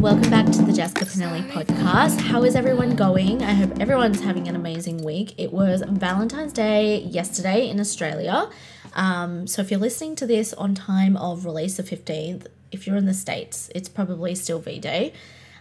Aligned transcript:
Welcome 0.00 0.30
back 0.30 0.46
to 0.46 0.62
the 0.62 0.72
Jessica 0.72 1.06
Pinili 1.06 1.50
podcast. 1.50 2.20
How 2.20 2.44
is 2.44 2.54
everyone 2.54 2.94
going? 2.94 3.42
I 3.42 3.52
hope 3.52 3.80
everyone's 3.80 4.20
having 4.20 4.46
an 4.46 4.54
amazing 4.54 5.02
week. 5.02 5.34
It 5.36 5.52
was 5.52 5.82
Valentine's 5.84 6.52
Day 6.52 7.00
yesterday 7.00 7.68
in 7.68 7.80
Australia. 7.80 8.48
Um, 8.94 9.48
so, 9.48 9.60
if 9.60 9.72
you're 9.72 9.80
listening 9.80 10.14
to 10.14 10.26
this 10.26 10.54
on 10.54 10.76
time 10.76 11.16
of 11.16 11.44
release, 11.44 11.78
the 11.78 11.82
15th, 11.82 12.46
if 12.70 12.86
you're 12.86 12.94
in 12.94 13.06
the 13.06 13.12
States, 13.12 13.70
it's 13.74 13.88
probably 13.88 14.36
still 14.36 14.60
V 14.60 14.78
Day. 14.78 15.12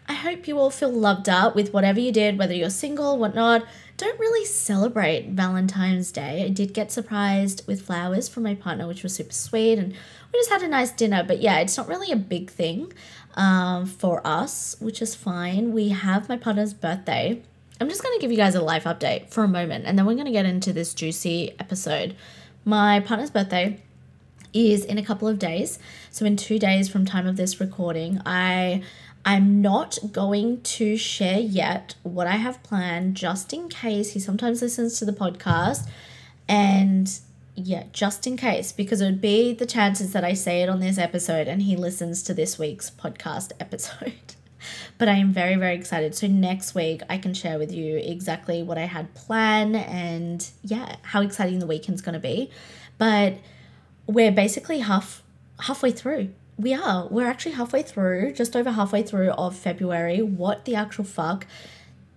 I 0.08 0.14
hope 0.14 0.48
you 0.48 0.60
all 0.60 0.70
feel 0.70 0.92
loved 0.92 1.28
up 1.28 1.56
with 1.56 1.74
whatever 1.74 2.00
you 2.00 2.12
did, 2.12 2.38
whether 2.38 2.54
you're 2.54 2.70
single, 2.70 3.18
whatnot. 3.18 3.66
Don't 3.98 4.20
really 4.20 4.46
celebrate 4.46 5.30
Valentine's 5.30 6.12
Day. 6.12 6.46
I 6.46 6.50
did 6.50 6.76
get 6.76 6.92
surprised 6.92 7.68
with 7.68 7.82
flowers 7.82 8.30
from 8.30 8.44
my 8.44 8.54
partner, 8.54 8.88
which 8.88 9.02
was 9.02 9.16
super 9.16 9.34
sweet, 9.34 9.80
and 9.80 9.94
we 9.94 10.40
just 10.40 10.52
had 10.52 10.62
a 10.62 10.68
nice 10.68 10.92
dinner. 10.92 11.24
But 11.28 11.42
yeah, 11.42 11.58
it's 11.58 11.76
not 11.76 11.88
really 11.88 12.12
a 12.12 12.16
big 12.16 12.52
thing 12.52 12.94
um, 13.38 13.86
for 13.86 14.26
us, 14.26 14.76
which 14.80 15.02
is 15.02 15.16
fine. 15.16 15.72
We 15.72 15.90
have 15.90 16.28
my 16.28 16.36
partner's 16.36 16.74
birthday. 16.74 17.42
I'm 17.80 17.88
just 17.88 18.04
going 18.04 18.18
to 18.18 18.22
give 18.22 18.32
you 18.32 18.38
guys 18.38 18.56
a 18.56 18.62
life 18.62 18.84
update 18.84 19.30
for 19.30 19.44
a 19.44 19.48
moment, 19.48 19.86
and 19.86 19.98
then 19.98 20.06
we're 20.06 20.16
going 20.16 20.26
to 20.26 20.32
get 20.32 20.46
into 20.46 20.74
this 20.74 20.94
juicy 20.94 21.56
episode. 21.60 22.16
My 22.66 23.00
partner's 23.00 23.32
birthday 23.32 23.82
is 24.54 24.84
in 24.84 24.98
a 24.98 25.04
couple 25.04 25.28
of 25.28 25.38
days. 25.40 25.78
So 26.10 26.26
in 26.26 26.36
2 26.36 26.58
days 26.58 26.90
from 26.90 27.06
time 27.06 27.28
of 27.28 27.38
this 27.38 27.62
recording, 27.62 28.20
I 28.26 28.82
I'm 29.24 29.62
not 29.62 29.98
going 30.14 30.62
to 30.62 30.96
share 30.96 31.40
yet 31.40 31.96
what 32.04 32.28
I 32.28 32.38
have 32.38 32.64
planned 32.64 33.16
just 33.16 33.52
in 33.52 33.68
case 33.68 34.14
he 34.14 34.22
sometimes 34.22 34.62
listens 34.62 34.98
to 35.00 35.06
the 35.06 35.12
podcast 35.12 35.86
and 36.48 37.20
yeah, 37.60 37.86
just 37.92 38.28
in 38.28 38.38
case, 38.38 38.72
because 38.72 39.02
it 39.02 39.06
would 39.06 39.20
be 39.20 39.52
the 39.52 39.66
chances 39.66 40.14
that 40.14 40.24
I 40.24 40.34
say 40.34 40.62
it 40.62 40.70
on 40.70 40.80
this 40.80 41.00
episode 41.00 41.48
and 41.48 41.64
he 41.64 41.76
listens 41.76 42.22
to 42.24 42.34
this 42.36 42.60
week's 42.60 42.92
podcast 42.92 43.52
episode. 43.60 44.36
but 45.00 45.10
I 45.10 45.14
am 45.14 45.34
very, 45.34 45.56
very 45.56 45.74
excited. 45.74 46.14
So 46.14 46.28
next 46.28 46.76
week 46.76 47.02
I 47.10 47.18
can 47.18 47.34
share 47.34 47.58
with 47.58 47.72
you 47.72 47.98
exactly 47.98 48.62
what 48.62 48.78
I 48.78 48.86
had 48.86 49.12
planned 49.16 49.76
and 49.76 50.48
yeah, 50.62 50.98
how 51.02 51.22
exciting 51.22 51.58
the 51.58 51.66
weekend's 51.66 52.04
gonna 52.04 52.20
be. 52.20 52.52
But 53.00 53.40
we're 54.06 54.32
basically 54.32 54.80
half 54.80 55.24
halfway 55.62 55.92
through. 55.92 56.30
We 56.58 56.76
are. 56.76 57.08
We're 57.08 57.28
actually 57.28 57.54
halfway 57.54 57.82
through, 57.82 58.34
just 58.34 58.56
over 58.56 58.72
halfway 58.72 59.02
through 59.02 59.32
of 59.32 59.56
February. 59.56 60.22
What 60.22 60.66
the 60.66 60.76
actual 60.76 61.06
fuck? 61.06 61.48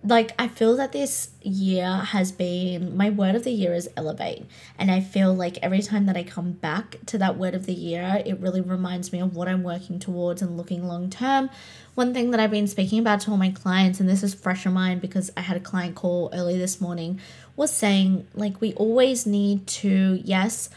Like 0.03 0.31
I 0.39 0.47
feel 0.47 0.75
that 0.77 0.93
this 0.93 1.29
year 1.43 1.87
has 1.87 2.31
been 2.31 2.97
my 2.97 3.09
word 3.11 3.35
of 3.35 3.43
the 3.43 3.51
year 3.51 3.73
is 3.73 3.89
elevate. 3.95 4.45
And 4.77 4.89
I 4.89 4.99
feel 4.99 5.33
like 5.33 5.59
every 5.61 5.81
time 5.81 6.07
that 6.07 6.17
I 6.17 6.23
come 6.23 6.53
back 6.53 6.97
to 7.07 7.17
that 7.19 7.37
word 7.37 7.53
of 7.53 7.67
the 7.67 7.73
year, 7.73 8.21
it 8.25 8.39
really 8.39 8.61
reminds 8.61 9.13
me 9.13 9.19
of 9.19 9.35
what 9.35 9.47
I'm 9.47 9.63
working 9.63 9.99
towards 9.99 10.41
and 10.41 10.57
looking 10.57 10.87
long 10.87 11.09
term. 11.09 11.49
One 11.93 12.13
thing 12.13 12.31
that 12.31 12.39
I've 12.39 12.51
been 12.51 12.67
speaking 12.67 12.99
about 12.99 13.21
to 13.21 13.31
all 13.31 13.37
my 13.37 13.51
clients, 13.51 13.99
and 13.99 14.09
this 14.09 14.23
is 14.23 14.33
fresh 14.33 14.65
in 14.65 14.73
mind 14.73 15.01
because 15.01 15.29
I 15.37 15.41
had 15.41 15.57
a 15.57 15.61
client 15.61 15.95
call 15.95 16.29
early 16.33 16.57
this 16.57 16.81
morning, 16.81 17.19
was 17.55 17.71
saying 17.71 18.27
like 18.33 18.59
we 18.59 18.73
always 18.73 19.27
need 19.27 19.67
to, 19.67 20.19
yes, 20.23 20.69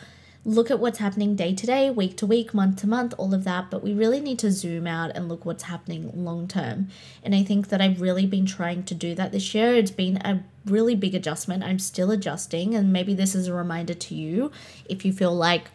look 0.44 0.70
at 0.70 0.78
what's 0.78 0.98
happening 0.98 1.34
day 1.34 1.54
to 1.54 1.66
day, 1.66 1.90
week 1.90 2.16
to 2.18 2.26
week, 2.26 2.52
month 2.52 2.80
to 2.80 2.86
month, 2.86 3.14
all 3.16 3.32
of 3.32 3.44
that, 3.44 3.70
but 3.70 3.82
we 3.82 3.94
really 3.94 4.20
need 4.20 4.38
to 4.38 4.50
zoom 4.50 4.86
out 4.86 5.10
and 5.14 5.28
look 5.28 5.44
what's 5.44 5.64
happening 5.64 6.10
long 6.14 6.46
term. 6.46 6.88
And 7.22 7.34
I 7.34 7.42
think 7.42 7.68
that 7.68 7.80
I've 7.80 8.00
really 8.00 8.26
been 8.26 8.44
trying 8.44 8.82
to 8.84 8.94
do 8.94 9.14
that 9.14 9.32
this 9.32 9.54
year. 9.54 9.74
It's 9.74 9.90
been 9.90 10.18
a 10.18 10.44
really 10.66 10.94
big 10.94 11.14
adjustment. 11.14 11.64
I'm 11.64 11.78
still 11.78 12.10
adjusting, 12.10 12.74
and 12.74 12.92
maybe 12.92 13.14
this 13.14 13.34
is 13.34 13.48
a 13.48 13.54
reminder 13.54 13.94
to 13.94 14.14
you 14.14 14.50
if 14.88 15.04
you 15.04 15.12
feel 15.12 15.34
like 15.34 15.70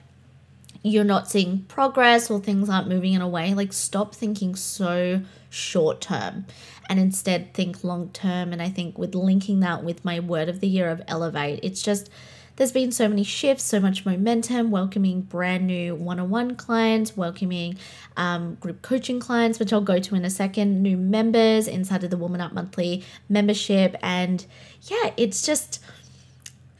you're 0.82 1.04
not 1.04 1.30
seeing 1.30 1.64
progress 1.68 2.30
or 2.30 2.40
things 2.40 2.70
aren't 2.70 2.88
moving 2.88 3.14
in 3.14 3.22
a 3.22 3.28
way, 3.28 3.54
like 3.54 3.74
stop 3.74 4.16
thinking 4.16 4.56
so 4.56 5.22
short 5.50 6.00
term 6.00 6.46
and 6.88 7.00
instead 7.00 7.54
think 7.54 7.84
long 7.84 8.10
term. 8.10 8.54
And 8.54 8.62
I 8.62 8.70
think 8.70 8.98
with 8.98 9.14
linking 9.14 9.60
that 9.60 9.84
with 9.84 10.06
my 10.06 10.20
word 10.20 10.48
of 10.48 10.60
the 10.60 10.68
year 10.68 10.90
of 10.90 11.02
elevate, 11.08 11.60
it's 11.64 11.82
just 11.82 12.10
there's 12.60 12.74
been 12.74 12.92
so 12.92 13.08
many 13.08 13.24
shifts, 13.24 13.64
so 13.64 13.80
much 13.80 14.06
momentum, 14.06 14.70
welcoming 14.70 15.22
brand 15.22 15.66
new 15.66 15.96
one 15.96 16.20
on 16.20 16.30
one 16.30 16.56
clients, 16.58 17.16
welcoming 17.16 17.78
um, 18.18 18.56
group 18.56 18.82
coaching 18.82 19.18
clients, 19.18 19.60
which 19.60 19.72
I'll 19.72 19.80
go 19.80 19.98
to 19.98 20.14
in 20.14 20.26
a 20.26 20.30
second, 20.30 20.84
new 20.84 20.98
members 20.98 21.70
inside 21.70 22.04
of 22.04 22.10
the 22.10 22.18
Woman 22.18 22.42
Up 22.42 22.52
Monthly 22.52 23.06
membership. 23.30 23.96
And 24.02 24.46
yeah, 24.82 25.14
it's 25.16 25.42
just 25.46 25.82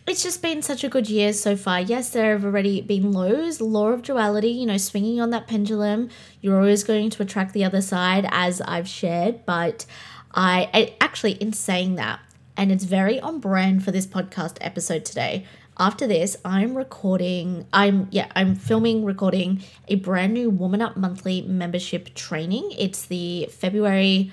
it's 0.06 0.22
just 0.22 0.42
been 0.42 0.62
such 0.62 0.84
a 0.84 0.90
good 0.90 1.10
year 1.10 1.32
so 1.32 1.56
far. 1.56 1.80
Yes, 1.80 2.10
there 2.10 2.34
have 2.34 2.44
already 2.44 2.82
been 2.82 3.14
lows, 3.14 3.62
law 3.62 3.88
of 3.88 4.02
duality, 4.02 4.50
you 4.50 4.66
know, 4.66 4.78
swinging 4.78 5.22
on 5.22 5.30
that 5.30 5.48
pendulum. 5.48 6.10
You're 6.42 6.58
always 6.58 6.84
going 6.84 7.10
to 7.12 7.24
attract 7.24 7.54
the 7.54 7.64
other 7.64 7.82
side, 7.82 8.28
as 8.32 8.60
I've 8.60 8.88
shared. 8.88 9.46
But 9.46 9.86
I, 10.34 10.70
I 10.74 10.96
actually, 11.00 11.34
in 11.34 11.54
saying 11.54 11.96
that, 11.96 12.20
and 12.58 12.70
it's 12.70 12.84
very 12.84 13.22
on 13.22 13.40
brand 13.40 13.86
for 13.86 13.92
this 13.92 14.06
podcast 14.06 14.58
episode 14.60 15.06
today, 15.06 15.46
after 15.80 16.06
this, 16.06 16.36
I'm 16.44 16.76
recording, 16.76 17.66
I'm, 17.72 18.10
yeah, 18.12 18.28
I'm 18.36 18.56
filming, 18.56 19.06
recording 19.06 19.64
a 19.88 19.96
brand 19.96 20.34
new 20.34 20.50
Woman 20.50 20.82
Up 20.82 20.98
Monthly 20.98 21.42
membership 21.44 22.14
training. 22.16 22.74
It's 22.78 23.06
the 23.06 23.48
February 23.50 24.32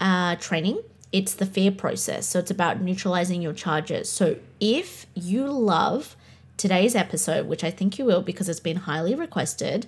uh, 0.00 0.36
training. 0.36 0.80
It's 1.12 1.34
the 1.34 1.46
fear 1.46 1.72
process. 1.72 2.26
So 2.26 2.38
it's 2.38 2.50
about 2.50 2.80
neutralizing 2.80 3.42
your 3.42 3.52
charges. 3.52 4.08
So 4.08 4.36
if 4.60 5.06
you 5.14 5.48
love 5.50 6.16
today's 6.56 6.94
episode, 6.94 7.46
which 7.46 7.64
I 7.64 7.70
think 7.70 7.98
you 7.98 8.04
will 8.04 8.22
because 8.22 8.48
it's 8.48 8.60
been 8.60 8.76
highly 8.76 9.14
requested, 9.14 9.86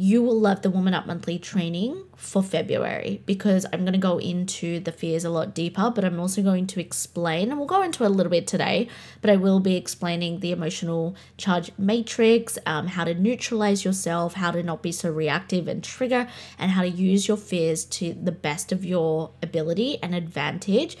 you 0.00 0.22
will 0.22 0.38
love 0.38 0.62
the 0.62 0.70
Woman 0.70 0.94
Up 0.94 1.06
Monthly 1.06 1.40
training 1.40 2.04
for 2.14 2.40
February 2.40 3.20
because 3.26 3.66
I'm 3.72 3.80
going 3.80 3.94
to 3.94 3.98
go 3.98 4.18
into 4.18 4.78
the 4.78 4.92
fears 4.92 5.24
a 5.24 5.28
lot 5.28 5.56
deeper, 5.56 5.90
but 5.92 6.04
I'm 6.04 6.20
also 6.20 6.40
going 6.40 6.68
to 6.68 6.80
explain, 6.80 7.50
and 7.50 7.58
we'll 7.58 7.66
go 7.66 7.82
into 7.82 8.06
a 8.06 8.08
little 8.08 8.30
bit 8.30 8.46
today, 8.46 8.88
but 9.20 9.28
I 9.28 9.34
will 9.34 9.58
be 9.58 9.74
explaining 9.74 10.38
the 10.38 10.52
emotional 10.52 11.16
charge 11.36 11.72
matrix, 11.76 12.58
um, 12.64 12.86
how 12.86 13.02
to 13.02 13.12
neutralize 13.12 13.84
yourself, 13.84 14.34
how 14.34 14.52
to 14.52 14.62
not 14.62 14.84
be 14.84 14.92
so 14.92 15.10
reactive 15.10 15.66
and 15.66 15.82
trigger, 15.82 16.28
and 16.60 16.70
how 16.70 16.82
to 16.82 16.88
use 16.88 17.26
your 17.26 17.36
fears 17.36 17.84
to 17.86 18.14
the 18.14 18.30
best 18.30 18.70
of 18.70 18.84
your 18.84 19.32
ability 19.42 20.00
and 20.00 20.14
advantage. 20.14 20.96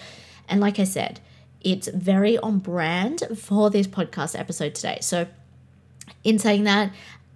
And 0.48 0.60
like 0.60 0.80
I 0.80 0.84
said, 0.84 1.20
it's 1.60 1.86
very 1.86 2.36
on 2.38 2.58
brand 2.58 3.22
for 3.36 3.70
this 3.70 3.86
podcast 3.86 4.36
episode 4.36 4.74
today. 4.74 4.98
So, 5.02 5.28
in 6.24 6.38
saying 6.38 6.64
that, 6.64 6.90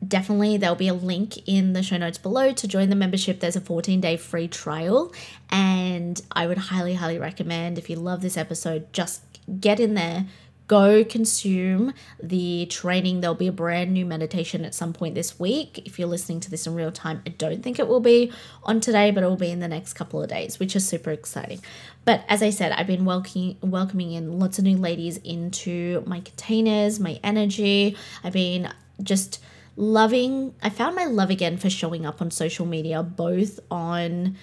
definitely 0.07 0.57
there'll 0.57 0.77
be 0.77 0.89
a 0.89 0.95
link 0.95 1.49
in 1.49 1.73
the 1.73 1.83
show 1.83 1.97
notes 1.97 2.19
below. 2.19 2.53
To 2.53 2.69
join 2.69 2.91
the 2.91 2.97
membership 2.97 3.41
there's 3.41 3.57
a 3.57 3.61
14 3.61 4.01
day 4.01 4.17
free 4.17 4.49
trial. 4.49 5.13
And 5.51 6.21
i 6.33 6.47
would 6.47 6.59
highly 6.59 6.95
highly 6.95 7.19
recommend 7.19 7.79
if 7.79 7.89
you 7.89 7.97
love 7.97 8.23
this 8.23 8.37
episode 8.37 8.93
just 8.93 9.23
get 9.61 9.81
in 9.81 9.95
there 9.95 10.27
go 10.69 11.05
consume 11.05 11.93
the 12.23 12.65
training. 12.67 13.21
There'll 13.21 13.35
be 13.35 13.49
a 13.49 13.53
brand 13.53 13.93
new 13.93 14.07
meditation 14.07 14.65
at 14.65 14.75
some 14.75 14.95
point 14.95 15.15
this 15.15 15.39
week. 15.39 15.83
If 15.85 15.99
you're 15.99 16.09
listening 16.09 16.41
to 16.41 16.51
this 16.51 16.67
in 16.67 16.75
real 16.75 16.91
time 16.91 17.21
i 17.27 17.31
don't 17.31 17.63
think 17.63 17.79
it 17.79 17.87
will 17.87 18.01
be 18.01 18.33
on 18.63 18.81
today 18.81 19.11
but 19.11 19.23
it 19.23 19.27
will 19.27 19.37
be 19.37 19.51
in 19.51 19.61
the 19.61 19.69
next 19.69 19.93
couple 19.93 20.23
of 20.23 20.31
days 20.31 20.59
which 20.59 20.75
is 20.75 20.87
super 20.87 21.11
exciting. 21.11 21.61
But 22.05 22.25
as 22.29 22.43
i 22.43 22.51
said 22.51 22.73
i've 22.73 22.87
been 22.87 23.05
welcoming 23.05 23.59
welcoming 23.61 24.13
in 24.13 24.39
lots 24.39 24.59
of 24.59 24.65
new 24.65 24.79
ladies 24.79 25.19
into 25.19 26.03
my 26.07 26.21
containers 26.21 26.99
my 26.99 27.21
energy. 27.23 27.97
I've 28.25 28.33
been 28.33 28.73
just 29.03 29.41
loving 29.77 30.55
I 30.63 30.69
found 30.69 30.95
my 30.95 31.07
love 31.07 31.31
again 31.31 31.57
for 31.57 31.71
showing 31.71 32.05
up 32.05 32.21
on 32.21 32.31
social 32.31 32.67
media 32.67 33.03
both 33.03 33.59
on 33.71 34.37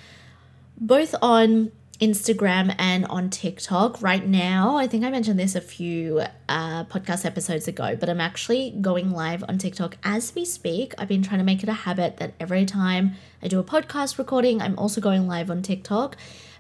both 0.80 1.14
on 1.22 1.72
Instagram 2.00 2.74
and 2.80 3.06
on 3.08 3.30
TikTok 3.30 4.02
right 4.02 4.26
now. 4.26 4.78
I 4.78 4.88
think 4.88 5.04
I 5.04 5.10
mentioned 5.10 5.38
this 5.38 5.54
a 5.54 5.62
few 5.62 6.22
uh, 6.48 6.86
podcast 6.86 7.26
episodes 7.26 7.68
ago, 7.68 7.98
but 7.98 8.08
I'm 8.08 8.22
actually 8.22 8.72
going 8.80 9.12
live 9.12 9.44
on 9.50 9.58
TikTok 9.58 9.98
as 10.02 10.34
we 10.34 10.46
speak. 10.46 10.94
I've 10.98 11.10
been 11.10 11.22
trying 11.22 11.40
to 11.40 11.44
make 11.44 11.62
it 11.62 11.68
a 11.68 11.74
habit 11.74 12.18
that 12.18 12.34
every 12.40 12.66
time 12.66 13.16
I 13.44 13.50
do 13.50 13.60
a 13.60 13.66
podcast 13.66 14.18
recording, 14.18 14.62
I'm 14.62 14.80
also 14.80 15.02
going 15.02 15.28
live 15.28 15.52
on 15.52 15.62
TikTok. 15.62 16.16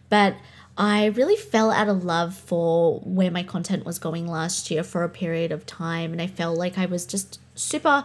But 0.09 0.35
I 0.77 1.05
really 1.05 1.37
fell 1.37 1.71
out 1.71 1.87
of 1.87 2.03
love 2.03 2.35
for 2.35 2.99
where 2.99 3.31
my 3.31 3.43
content 3.43 3.85
was 3.85 3.97
going 3.97 4.27
last 4.27 4.69
year 4.69 4.83
for 4.83 5.03
a 5.05 5.09
period 5.09 5.53
of 5.53 5.65
time, 5.65 6.11
and 6.11 6.21
I 6.21 6.27
felt 6.27 6.57
like 6.57 6.77
I 6.77 6.85
was 6.85 7.05
just 7.05 7.39
super 7.55 8.03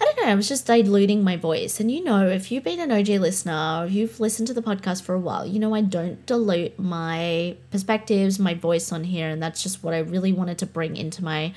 I 0.00 0.04
don't 0.04 0.16
know, 0.16 0.32
I 0.32 0.34
was 0.34 0.48
just 0.48 0.66
diluting 0.66 1.22
my 1.22 1.36
voice. 1.36 1.80
And 1.80 1.90
you 1.90 2.02
know, 2.02 2.26
if 2.26 2.50
you've 2.50 2.64
been 2.64 2.80
an 2.80 2.90
OG 2.90 3.08
listener, 3.20 3.82
or 3.82 3.86
if 3.86 3.92
you've 3.92 4.20
listened 4.20 4.48
to 4.48 4.54
the 4.54 4.62
podcast 4.62 5.02
for 5.02 5.14
a 5.14 5.20
while, 5.20 5.46
you 5.46 5.58
know 5.58 5.74
I 5.74 5.82
don't 5.82 6.24
dilute 6.26 6.78
my 6.78 7.56
perspectives, 7.70 8.38
my 8.38 8.54
voice 8.54 8.90
on 8.92 9.04
here. 9.04 9.28
And 9.28 9.42
that's 9.42 9.62
just 9.62 9.82
what 9.82 9.94
I 9.94 9.98
really 9.98 10.32
wanted 10.32 10.58
to 10.58 10.66
bring 10.66 10.96
into 10.96 11.22
my 11.22 11.54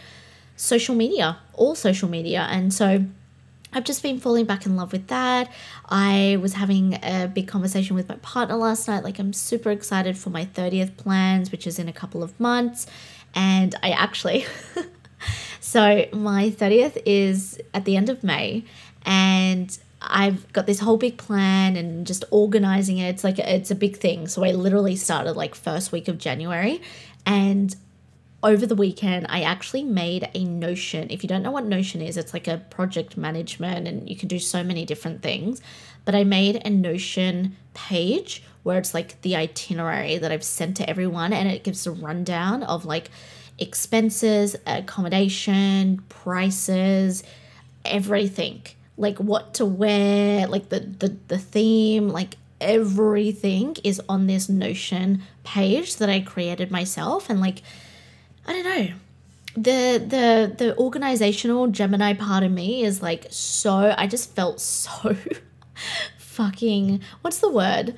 social 0.56 0.96
media, 0.96 1.38
all 1.54 1.76
social 1.76 2.10
media. 2.10 2.48
And 2.50 2.74
so 2.74 3.06
I've 3.74 3.84
just 3.84 4.02
been 4.02 4.20
falling 4.20 4.46
back 4.46 4.66
in 4.66 4.76
love 4.76 4.92
with 4.92 5.08
that. 5.08 5.52
I 5.88 6.38
was 6.42 6.54
having 6.54 6.96
a 7.04 7.30
big 7.34 7.48
conversation 7.48 7.96
with 7.96 8.08
my 8.08 8.16
partner 8.18 8.56
last 8.56 8.88
night. 8.88 9.04
Like, 9.04 9.20
I'm 9.20 9.34
super 9.34 9.72
excited 9.72 10.18
for 10.18 10.30
my 10.30 10.46
30th 10.46 10.96
plans, 10.98 11.52
which 11.52 11.68
is 11.68 11.78
in 11.78 11.88
a 11.90 11.94
couple 11.94 12.24
of 12.24 12.38
months. 12.40 12.88
And 13.36 13.76
I 13.84 13.92
actually, 13.92 14.46
so 15.60 16.06
my 16.14 16.50
30th 16.50 17.02
is 17.06 17.60
at 17.74 17.86
the 17.86 17.96
end 17.98 18.10
of 18.10 18.24
May. 18.24 18.64
And 19.06 19.78
I've 20.02 20.52
got 20.54 20.68
this 20.68 20.80
whole 20.80 20.98
big 20.98 21.18
plan 21.18 21.76
and 21.76 22.06
just 22.06 22.24
organizing 22.30 22.98
it. 23.00 23.10
It's 23.10 23.24
like 23.24 23.40
it's 23.40 23.72
a 23.72 23.76
big 23.76 23.98
thing. 23.98 24.28
So 24.28 24.44
I 24.44 24.52
literally 24.52 24.96
started 24.96 25.34
like 25.34 25.56
first 25.56 25.92
week 25.92 26.08
of 26.08 26.18
January 26.18 26.82
and 27.26 27.76
over 28.44 28.66
the 28.68 28.76
weekend, 28.76 29.26
I 29.30 29.42
actually 29.42 29.84
made 29.84 30.30
a 30.34 30.44
Notion. 30.44 31.08
If 31.10 31.24
you 31.24 31.30
don't 31.30 31.42
know 31.42 31.52
what 31.52 31.66
Notion 31.66 32.02
is, 32.02 32.18
it's 32.18 32.34
like 32.34 32.48
a 32.48 32.60
project 32.70 33.18
management 33.18 33.88
and 33.88 34.08
you 34.08 34.16
can 34.16 34.28
do 34.28 34.40
so 34.40 34.64
many 34.64 34.86
different 34.86 35.24
things. 35.24 35.60
But 36.06 36.16
I 36.16 36.24
made 36.24 36.62
a 36.64 36.70
Notion 36.70 37.58
page 37.74 38.44
where 38.64 38.78
it's 38.78 38.94
like 38.94 39.20
the 39.22 39.36
itinerary 39.36 40.18
that 40.20 40.32
I've 40.32 40.44
sent 40.44 40.78
to 40.78 40.90
everyone 40.90 41.34
and 41.34 41.50
it 41.50 41.64
gives 41.64 41.88
a 41.88 41.92
rundown 41.92 42.64
of 42.64 42.86
like 42.86 43.10
expenses, 43.60 44.56
accommodation, 44.66 46.04
prices, 46.10 47.24
everything. 47.86 48.62
Like 48.98 49.18
what 49.18 49.54
to 49.56 49.66
wear, 49.66 50.48
like 50.48 50.70
the 50.70 50.80
the, 50.80 51.16
the 51.28 51.38
theme, 51.38 52.10
like 52.10 52.36
everything 52.60 53.76
is 53.84 54.02
on 54.10 54.28
this 54.28 54.50
Notion 54.50 55.22
page 55.44 55.98
that 55.98 56.10
I 56.10 56.20
created 56.20 56.72
myself 56.72 57.30
and 57.30 57.40
like 57.40 57.62
I 58.46 58.54
don't 58.54 58.64
know. 58.64 58.88
The 59.56 59.98
the 60.06 60.54
the 60.58 60.78
organizational 60.78 61.68
Gemini 61.68 62.14
part 62.14 62.44
of 62.44 62.52
me 62.52 62.84
is 62.84 63.02
like 63.02 63.28
so 63.30 63.94
I 63.98 64.08
just 64.08 64.36
felt 64.36 64.60
so 64.62 65.16
fucking 66.18 67.02
what's 67.22 67.40
the 67.40 67.50
word? 67.50 67.96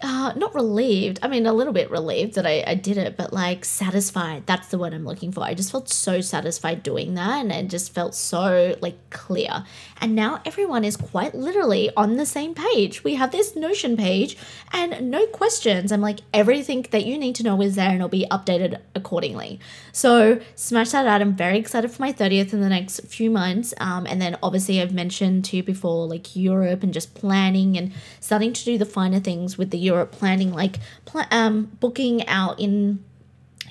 Uh, 0.00 0.32
not 0.36 0.54
relieved. 0.54 1.18
I 1.22 1.28
mean, 1.28 1.46
a 1.46 1.52
little 1.52 1.72
bit 1.72 1.90
relieved 1.90 2.34
that 2.34 2.46
I, 2.46 2.62
I 2.66 2.74
did 2.74 2.96
it, 2.96 3.16
but 3.16 3.32
like 3.32 3.64
satisfied. 3.64 4.46
That's 4.46 4.68
the 4.68 4.78
word 4.78 4.94
I'm 4.94 5.04
looking 5.04 5.32
for. 5.32 5.42
I 5.42 5.54
just 5.54 5.72
felt 5.72 5.88
so 5.88 6.20
satisfied 6.20 6.82
doing 6.82 7.14
that 7.14 7.40
and 7.40 7.52
it 7.52 7.68
just 7.68 7.92
felt 7.92 8.14
so 8.14 8.76
like 8.80 8.98
clear. 9.10 9.64
And 10.00 10.14
now 10.14 10.40
everyone 10.44 10.84
is 10.84 10.96
quite 10.96 11.34
literally 11.34 11.90
on 11.96 12.16
the 12.16 12.26
same 12.26 12.54
page. 12.54 13.02
We 13.02 13.14
have 13.16 13.32
this 13.32 13.56
Notion 13.56 13.96
page 13.96 14.36
and 14.72 15.10
no 15.10 15.26
questions. 15.26 15.90
I'm 15.90 16.00
like, 16.00 16.20
everything 16.32 16.86
that 16.90 17.04
you 17.04 17.18
need 17.18 17.34
to 17.36 17.42
know 17.42 17.60
is 17.62 17.74
there 17.74 17.88
and 17.88 17.96
it'll 17.96 18.08
be 18.08 18.26
updated 18.30 18.80
accordingly. 18.94 19.58
So 19.92 20.40
smash 20.54 20.90
that 20.90 21.06
out. 21.06 21.20
I'm 21.20 21.34
very 21.34 21.58
excited 21.58 21.90
for 21.90 22.02
my 22.02 22.12
30th 22.12 22.52
in 22.52 22.60
the 22.60 22.68
next 22.68 23.00
few 23.06 23.30
months. 23.30 23.74
Um, 23.78 24.06
and 24.06 24.22
then 24.22 24.36
obviously, 24.42 24.80
I've 24.80 24.94
mentioned 24.94 25.44
to 25.46 25.56
you 25.56 25.62
before, 25.62 26.06
like 26.06 26.36
Europe 26.36 26.82
and 26.82 26.94
just 26.94 27.14
planning 27.14 27.76
and 27.76 27.92
starting 28.20 28.52
to 28.52 28.64
do 28.64 28.78
the 28.78 28.84
finer 28.86 29.18
things 29.18 29.58
with 29.58 29.70
the 29.70 29.78
Europe 29.88 30.12
planning, 30.12 30.52
like 30.52 30.78
pl- 31.04 31.30
um, 31.30 31.54
booking 31.80 32.26
out 32.28 32.58
in 32.60 33.04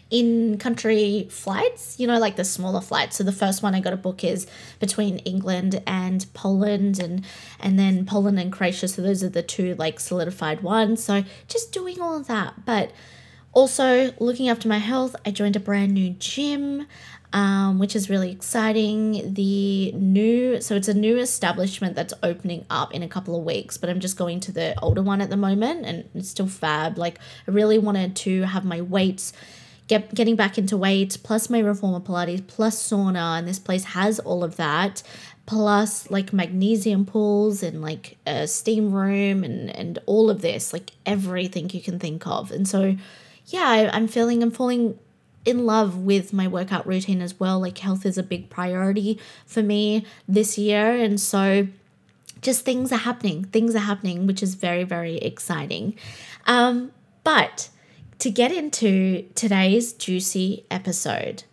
in 0.10 0.58
country 0.58 1.28
flights, 1.30 2.00
you 2.00 2.08
know, 2.08 2.18
like 2.18 2.38
the 2.38 2.46
smaller 2.46 2.82
flights. 2.82 3.18
So 3.18 3.24
the 3.24 3.34
first 3.34 3.62
one 3.62 3.76
I 3.76 3.82
got 3.82 3.90
to 3.90 3.98
book 3.98 4.24
is 4.24 4.48
between 4.80 5.18
England 5.20 5.82
and 5.86 6.26
Poland 6.34 7.00
and 7.00 7.26
and 7.60 7.78
then 7.78 8.06
Poland 8.06 8.40
and 8.40 8.52
Croatia. 8.52 8.88
So 8.88 9.02
those 9.02 9.24
are 9.24 9.30
the 9.30 9.44
two 9.44 9.76
like 9.76 10.00
solidified 10.00 10.62
ones. 10.62 11.04
So 11.04 11.24
just 11.48 11.74
doing 11.74 12.00
all 12.02 12.16
of 12.18 12.28
that. 12.28 12.66
But 12.66 12.92
also 13.52 14.14
looking 14.20 14.48
after 14.50 14.68
my 14.68 14.78
health, 14.78 15.16
I 15.26 15.32
joined 15.32 15.56
a 15.56 15.60
brand 15.60 15.94
new 15.94 16.12
gym 16.12 16.88
um, 17.38 17.78
which 17.78 17.96
is 17.96 18.10
really 18.10 18.32
exciting. 18.32 19.36
The 19.36 19.92
new, 19.92 20.60
so 20.60 20.76
it's 20.76 20.88
a 20.88 20.94
new 20.96 21.20
establishment 21.20 21.96
that's 21.96 22.16
opening 22.24 22.66
up 22.72 22.96
in 22.96 23.04
a 23.04 23.08
couple 23.08 23.38
of 23.38 23.46
weeks, 23.46 23.78
but 23.78 23.92
I'm 23.92 24.00
just 24.00 24.18
going 24.18 24.40
to 24.40 24.52
the 24.52 24.74
older 24.82 25.04
one 25.04 25.22
at 25.22 25.30
the 25.30 25.38
moment 25.38 25.86
and 25.86 26.10
it's 26.16 26.30
still 26.30 26.48
fab. 26.48 26.98
Like, 26.98 27.20
I 27.48 27.52
really 27.52 27.78
wanted 27.78 28.16
to 28.16 28.42
have 28.42 28.66
my 28.66 28.82
weights. 28.82 29.34
Get, 29.88 30.16
getting 30.16 30.36
back 30.36 30.58
into 30.58 30.78
weight 30.78 31.18
plus 31.22 31.50
my 31.50 31.60
reformer 31.60 32.00
pilates 32.00 32.46
plus 32.46 32.76
sauna 32.76 33.38
and 33.38 33.48
this 33.48 33.60
place 33.60 33.86
has 33.86 34.20
all 34.20 34.44
of 34.44 34.58
that 34.58 35.02
plus 35.46 36.12
like 36.12 36.34
magnesium 36.34 37.06
pools 37.06 37.64
and 37.64 37.82
like 37.82 38.18
a 38.28 38.48
steam 38.48 38.92
room 38.92 39.46
and 39.46 39.74
and 39.74 39.98
all 40.06 40.30
of 40.30 40.42
this 40.42 40.74
like 40.74 40.92
everything 41.06 41.70
you 41.70 41.82
can 41.82 42.00
think 42.00 42.28
of 42.28 42.52
and 42.52 42.68
so 42.68 42.98
yeah 43.46 43.64
I, 43.66 43.90
i'm 43.96 44.10
feeling 44.10 44.44
i'm 44.44 44.52
falling 44.52 45.00
in 45.46 45.66
love 45.66 45.98
with 45.98 46.34
my 46.34 46.48
workout 46.48 46.86
routine 46.86 47.22
as 47.22 47.40
well. 47.40 47.60
Like, 47.60 47.78
health 47.78 48.06
is 48.06 48.18
a 48.18 48.24
big 48.24 48.50
priority 48.50 49.20
for 49.46 49.64
me 49.64 50.06
this 50.28 50.58
year. 50.58 50.92
And 50.92 51.20
so, 51.20 51.68
just 52.42 52.66
things 52.66 52.92
are 52.92 52.98
happening. 52.98 53.46
Things 53.46 53.76
are 53.76 53.80
happening, 53.80 54.28
which 54.28 54.44
is 54.44 54.56
very, 54.56 54.84
very 54.84 55.18
exciting. 55.18 55.96
Um, 56.46 56.92
but 57.24 57.70
to 58.20 58.30
get 58.30 58.52
into 58.52 59.28
today's 59.36 59.94
juicy 59.94 60.66
episode, 60.72 61.44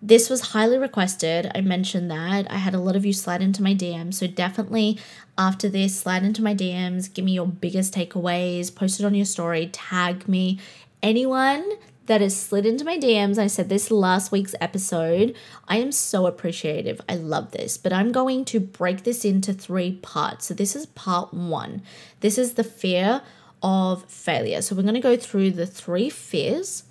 this 0.00 0.28
was 0.28 0.48
highly 0.52 0.76
requested. 0.76 1.50
I 1.54 1.62
mentioned 1.62 2.10
that. 2.10 2.50
I 2.50 2.56
had 2.56 2.74
a 2.74 2.78
lot 2.78 2.94
of 2.94 3.06
you 3.06 3.12
slide 3.14 3.40
into 3.40 3.62
my 3.62 3.74
DMs. 3.74 4.14
So 4.14 4.26
definitely 4.26 4.98
after 5.38 5.68
this, 5.68 5.98
slide 5.98 6.22
into 6.22 6.42
my 6.42 6.54
DMs, 6.54 7.12
give 7.12 7.24
me 7.24 7.32
your 7.32 7.46
biggest 7.46 7.94
takeaways, 7.94 8.74
post 8.74 9.00
it 9.00 9.06
on 9.06 9.14
your 9.14 9.24
story, 9.24 9.68
tag 9.72 10.28
me. 10.28 10.58
Anyone 11.02 11.64
that 12.06 12.20
has 12.20 12.36
slid 12.36 12.66
into 12.66 12.84
my 12.84 12.98
DMs. 12.98 13.38
I 13.38 13.46
said 13.46 13.68
this 13.68 13.90
last 13.90 14.30
week's 14.30 14.54
episode. 14.60 15.34
I 15.68 15.78
am 15.78 15.92
so 15.92 16.26
appreciative. 16.26 17.00
I 17.08 17.16
love 17.16 17.52
this, 17.52 17.78
but 17.78 17.92
I'm 17.92 18.12
going 18.12 18.44
to 18.46 18.60
break 18.60 19.04
this 19.04 19.24
into 19.24 19.52
three 19.52 19.92
parts. 19.92 20.46
So, 20.46 20.54
this 20.54 20.76
is 20.76 20.86
part 20.86 21.32
one. 21.32 21.82
This 22.20 22.38
is 22.38 22.54
the 22.54 22.64
fear 22.64 23.22
of 23.62 24.04
failure. 24.04 24.60
So, 24.62 24.74
we're 24.76 24.82
going 24.82 24.94
to 24.94 25.00
go 25.00 25.16
through 25.16 25.52
the 25.52 25.66
three 25.66 26.10
fears 26.10 26.84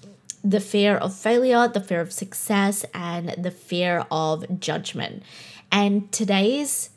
the 0.43 0.59
fear 0.59 0.97
of 0.97 1.15
failure, 1.15 1.69
the 1.69 1.79
fear 1.79 2.01
of 2.01 2.11
success, 2.11 2.85
and 2.93 3.29
the 3.37 3.51
fear 3.51 4.05
of 4.11 4.59
judgment. 4.59 5.23
And 5.71 6.11
today's 6.11 6.89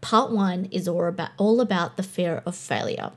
part 0.00 0.30
one 0.30 0.66
is 0.70 0.88
all 0.88 1.06
about, 1.06 1.30
all 1.36 1.60
about 1.60 1.96
the 1.96 2.02
fear 2.02 2.42
of 2.46 2.56
failure. 2.56 3.12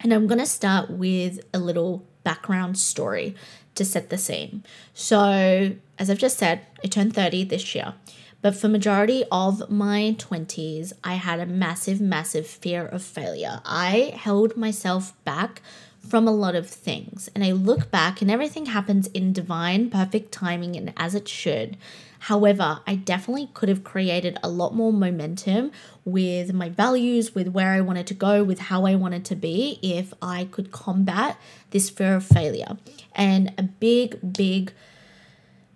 And 0.00 0.12
I'm 0.12 0.28
going 0.28 0.38
to 0.38 0.46
start 0.46 0.88
with 0.88 1.40
a 1.52 1.58
little 1.58 2.04
background 2.22 2.78
story 2.78 3.34
to 3.78 3.84
set 3.84 4.10
the 4.10 4.18
scene. 4.18 4.62
So, 4.94 5.72
as 5.98 6.10
I've 6.10 6.18
just 6.18 6.38
said, 6.38 6.60
I 6.84 6.88
turned 6.88 7.14
30 7.14 7.44
this 7.44 7.74
year. 7.74 7.94
But 8.40 8.54
for 8.54 8.68
majority 8.68 9.24
of 9.32 9.68
my 9.68 10.14
20s, 10.16 10.92
I 11.02 11.14
had 11.14 11.40
a 11.40 11.46
massive 11.46 12.00
massive 12.00 12.46
fear 12.46 12.86
of 12.86 13.02
failure. 13.02 13.60
I 13.64 14.12
held 14.14 14.56
myself 14.56 15.12
back 15.24 15.60
from 16.08 16.26
a 16.26 16.32
lot 16.32 16.54
of 16.54 16.68
things. 16.68 17.28
And 17.34 17.44
I 17.44 17.52
look 17.52 17.90
back 17.90 18.22
and 18.22 18.30
everything 18.30 18.66
happens 18.66 19.06
in 19.08 19.32
divine 19.32 19.90
perfect 19.90 20.32
timing 20.32 20.76
and 20.76 20.92
as 20.96 21.14
it 21.14 21.28
should. 21.28 21.76
However, 22.20 22.80
I 22.86 22.96
definitely 22.96 23.50
could 23.54 23.68
have 23.68 23.84
created 23.84 24.38
a 24.42 24.48
lot 24.48 24.74
more 24.74 24.92
momentum 24.92 25.70
with 26.04 26.52
my 26.52 26.68
values, 26.68 27.34
with 27.34 27.48
where 27.48 27.72
I 27.72 27.80
wanted 27.80 28.06
to 28.08 28.14
go, 28.14 28.42
with 28.42 28.58
how 28.58 28.86
I 28.86 28.96
wanted 28.96 29.24
to 29.26 29.36
be 29.36 29.78
if 29.82 30.12
I 30.20 30.46
could 30.50 30.72
combat 30.72 31.38
this 31.70 31.90
fear 31.90 32.16
of 32.16 32.24
failure. 32.24 32.76
And 33.14 33.54
a 33.56 33.62
big, 33.62 34.18
big 34.32 34.72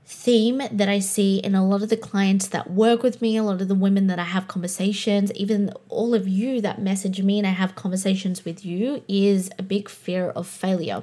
theme 0.04 0.62
that 0.70 0.88
I 0.88 0.98
see 0.98 1.38
in 1.38 1.54
a 1.54 1.66
lot 1.66 1.82
of 1.82 1.88
the 1.88 1.96
clients 1.96 2.48
that 2.48 2.70
work 2.70 3.02
with 3.02 3.22
me, 3.22 3.36
a 3.36 3.42
lot 3.42 3.60
of 3.60 3.68
the 3.68 3.74
women 3.74 4.06
that 4.08 4.18
I 4.18 4.24
have 4.24 4.48
conversations, 4.48 5.32
even 5.32 5.72
all 5.88 6.14
of 6.14 6.28
you 6.28 6.60
that 6.60 6.80
message 6.80 7.22
me 7.22 7.38
and 7.38 7.46
I 7.46 7.50
have 7.50 7.74
conversations 7.74 8.44
with 8.44 8.64
you, 8.64 9.02
is 9.08 9.50
a 9.58 9.62
big 9.62 9.88
fear 9.88 10.30
of 10.30 10.46
failure. 10.46 11.02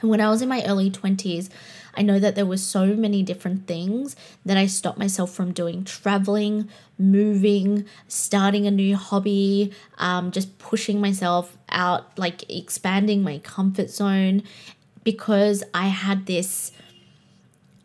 And 0.00 0.10
when 0.10 0.20
I 0.20 0.30
was 0.30 0.42
in 0.42 0.48
my 0.48 0.62
early 0.64 0.90
20s, 0.90 1.50
I 1.94 2.02
know 2.02 2.18
that 2.18 2.34
there 2.34 2.46
were 2.46 2.56
so 2.56 2.86
many 2.86 3.22
different 3.22 3.66
things 3.66 4.16
that 4.44 4.56
I 4.56 4.66
stopped 4.66 4.98
myself 4.98 5.32
from 5.32 5.52
doing 5.52 5.84
traveling, 5.84 6.68
moving, 6.98 7.84
starting 8.08 8.66
a 8.66 8.70
new 8.70 8.96
hobby, 8.96 9.72
um, 9.98 10.30
just 10.30 10.58
pushing 10.58 11.00
myself 11.00 11.56
out, 11.68 12.16
like 12.18 12.48
expanding 12.50 13.22
my 13.22 13.38
comfort 13.38 13.90
zone 13.90 14.42
because 15.04 15.62
I 15.74 15.88
had 15.88 16.26
this, 16.26 16.72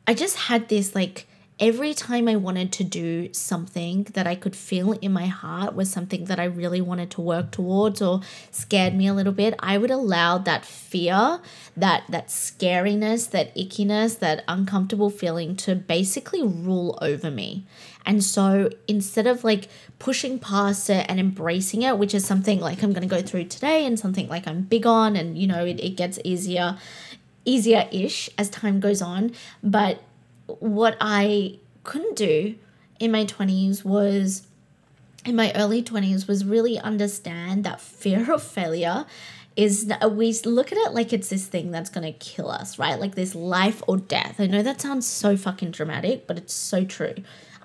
I 0.07 0.13
just 0.13 0.37
had 0.37 0.69
this 0.69 0.93
like, 0.93 1.27
every 1.57 1.93
time 1.93 2.27
I 2.27 2.35
wanted 2.35 2.73
to 2.73 2.83
do 2.83 3.31
something 3.33 4.03
that 4.13 4.27
I 4.27 4.35
could 4.35 4.55
feel 4.55 4.91
in 4.91 5.13
my 5.13 5.27
heart 5.27 5.73
was 5.73 5.89
something 5.89 6.25
that 6.25 6.37
I 6.37 6.43
really 6.43 6.81
wanted 6.81 7.11
to 7.11 7.21
work 7.21 7.51
towards 7.51 8.01
or 8.01 8.21
scared 8.51 8.93
me 8.93 9.07
a 9.07 9.13
little 9.13 9.31
bit, 9.31 9.55
I 9.59 9.77
would 9.77 9.89
allow 9.89 10.37
that 10.39 10.65
fear, 10.65 11.39
that 11.77 12.03
that 12.09 12.27
scariness, 12.27 13.29
that 13.31 13.55
ickiness, 13.55 14.19
that 14.19 14.43
uncomfortable 14.47 15.09
feeling 15.09 15.55
to 15.57 15.75
basically 15.75 16.43
rule 16.43 16.99
over 17.01 17.31
me. 17.31 17.65
And 18.05 18.23
so 18.23 18.69
instead 18.87 19.25
of 19.25 19.43
like 19.43 19.69
pushing 19.97 20.37
past 20.37 20.89
it 20.89 21.05
and 21.09 21.19
embracing 21.19 21.81
it, 21.81 21.97
which 21.97 22.13
is 22.13 22.25
something 22.25 22.59
like 22.59 22.83
I'm 22.83 22.91
going 22.91 23.07
to 23.07 23.15
go 23.15 23.21
through 23.21 23.45
today 23.45 23.85
and 23.85 23.97
something 23.97 24.27
like 24.27 24.45
I'm 24.45 24.63
big 24.63 24.85
on, 24.85 25.15
and 25.15 25.37
you 25.37 25.47
know, 25.47 25.65
it, 25.65 25.79
it 25.79 25.95
gets 25.95 26.19
easier, 26.23 26.77
easier 27.45 27.87
ish 27.91 28.29
as 28.37 28.49
time 28.49 28.79
goes 28.79 29.01
on. 29.01 29.31
But 29.63 30.01
what 30.47 30.97
I 30.99 31.59
couldn't 31.83 32.15
do 32.15 32.55
in 32.99 33.11
my 33.11 33.25
20s 33.25 33.85
was 33.85 34.47
in 35.23 35.35
my 35.35 35.51
early 35.55 35.81
20s 35.81 36.27
was 36.27 36.45
really 36.45 36.77
understand 36.79 37.63
that 37.63 37.81
fear 37.81 38.31
of 38.31 38.43
failure 38.43 39.05
is 39.55 39.89
we 40.11 40.33
look 40.45 40.71
at 40.71 40.77
it 40.77 40.93
like 40.93 41.13
it's 41.13 41.29
this 41.29 41.47
thing 41.47 41.71
that's 41.71 41.89
going 41.89 42.03
to 42.03 42.19
kill 42.19 42.49
us, 42.49 42.77
right? 42.77 42.99
Like 42.99 43.15
this 43.15 43.33
life 43.33 43.81
or 43.87 43.97
death. 43.97 44.35
I 44.39 44.47
know 44.47 44.61
that 44.61 44.81
sounds 44.81 45.07
so 45.07 45.37
fucking 45.37 45.71
dramatic, 45.71 46.27
but 46.27 46.37
it's 46.37 46.53
so 46.53 46.83
true. 46.83 47.15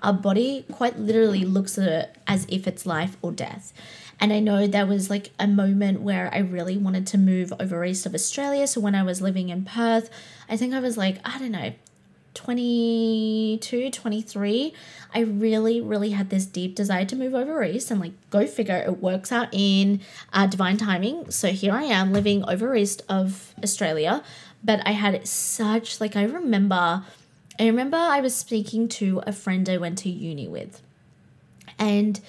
Our 0.01 0.13
body 0.13 0.65
quite 0.71 0.97
literally 0.97 1.43
looks 1.43 1.77
at 1.77 1.87
it 1.87 2.15
as 2.27 2.47
if 2.49 2.65
it's 2.65 2.85
life 2.85 3.17
or 3.21 3.31
death. 3.31 3.73
And 4.21 4.31
I 4.31 4.39
know 4.39 4.67
there 4.67 4.85
was 4.85 5.09
like 5.09 5.31
a 5.39 5.47
moment 5.47 6.01
where 6.01 6.29
I 6.31 6.37
really 6.37 6.77
wanted 6.77 7.07
to 7.07 7.17
move 7.17 7.51
over 7.59 7.83
east 7.83 8.05
of 8.05 8.13
Australia. 8.13 8.67
So 8.67 8.79
when 8.79 8.93
I 8.93 9.01
was 9.01 9.19
living 9.19 9.49
in 9.49 9.65
Perth, 9.65 10.11
I 10.47 10.55
think 10.55 10.75
I 10.75 10.79
was 10.79 10.95
like, 10.95 11.17
I 11.25 11.39
don't 11.39 11.51
know, 11.51 11.73
22, 12.35 13.89
23, 13.89 14.73
I 15.13 15.19
really, 15.19 15.81
really 15.81 16.11
had 16.11 16.29
this 16.29 16.45
deep 16.45 16.75
desire 16.75 17.03
to 17.05 17.15
move 17.15 17.33
over 17.33 17.63
east 17.63 17.91
and 17.91 17.99
like 17.99 18.13
go 18.29 18.45
figure 18.45 18.77
it 18.77 19.01
works 19.01 19.31
out 19.31 19.49
in 19.51 19.99
uh, 20.31 20.45
divine 20.47 20.77
timing. 20.77 21.29
So 21.31 21.49
here 21.49 21.73
I 21.73 21.83
am 21.83 22.13
living 22.13 22.47
over 22.47 22.75
east 22.75 23.01
of 23.09 23.53
Australia, 23.63 24.23
but 24.63 24.85
I 24.87 24.91
had 24.91 25.27
such 25.27 25.99
like 25.99 26.15
I 26.15 26.23
remember 26.23 27.03
I 27.59 27.67
remember 27.67 27.97
I 27.97 28.21
was 28.21 28.33
speaking 28.33 28.87
to 28.89 29.21
a 29.27 29.33
friend 29.33 29.67
I 29.67 29.77
went 29.77 29.97
to 29.99 30.09
uni 30.09 30.47
with. 30.47 30.81
And 31.77 32.19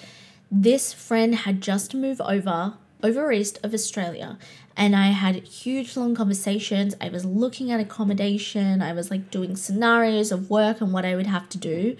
this 0.55 0.93
friend 0.93 1.33
had 1.33 1.61
just 1.61 1.95
moved 1.95 2.21
over 2.21 2.75
over 3.01 3.31
east 3.31 3.59
of 3.63 3.73
Australia 3.73 4.37
and 4.77 4.95
I 4.95 5.07
had 5.07 5.35
huge 5.43 5.97
long 5.97 6.15
conversations. 6.15 6.95
I 7.01 7.09
was 7.09 7.25
looking 7.25 7.71
at 7.71 7.79
accommodation, 7.79 8.81
I 8.81 8.93
was 8.93 9.11
like 9.11 9.31
doing 9.31 9.55
scenarios 9.55 10.31
of 10.31 10.49
work 10.49 10.79
and 10.79 10.93
what 10.93 11.05
I 11.05 11.15
would 11.15 11.27
have 11.27 11.49
to 11.49 11.57
do. 11.57 11.97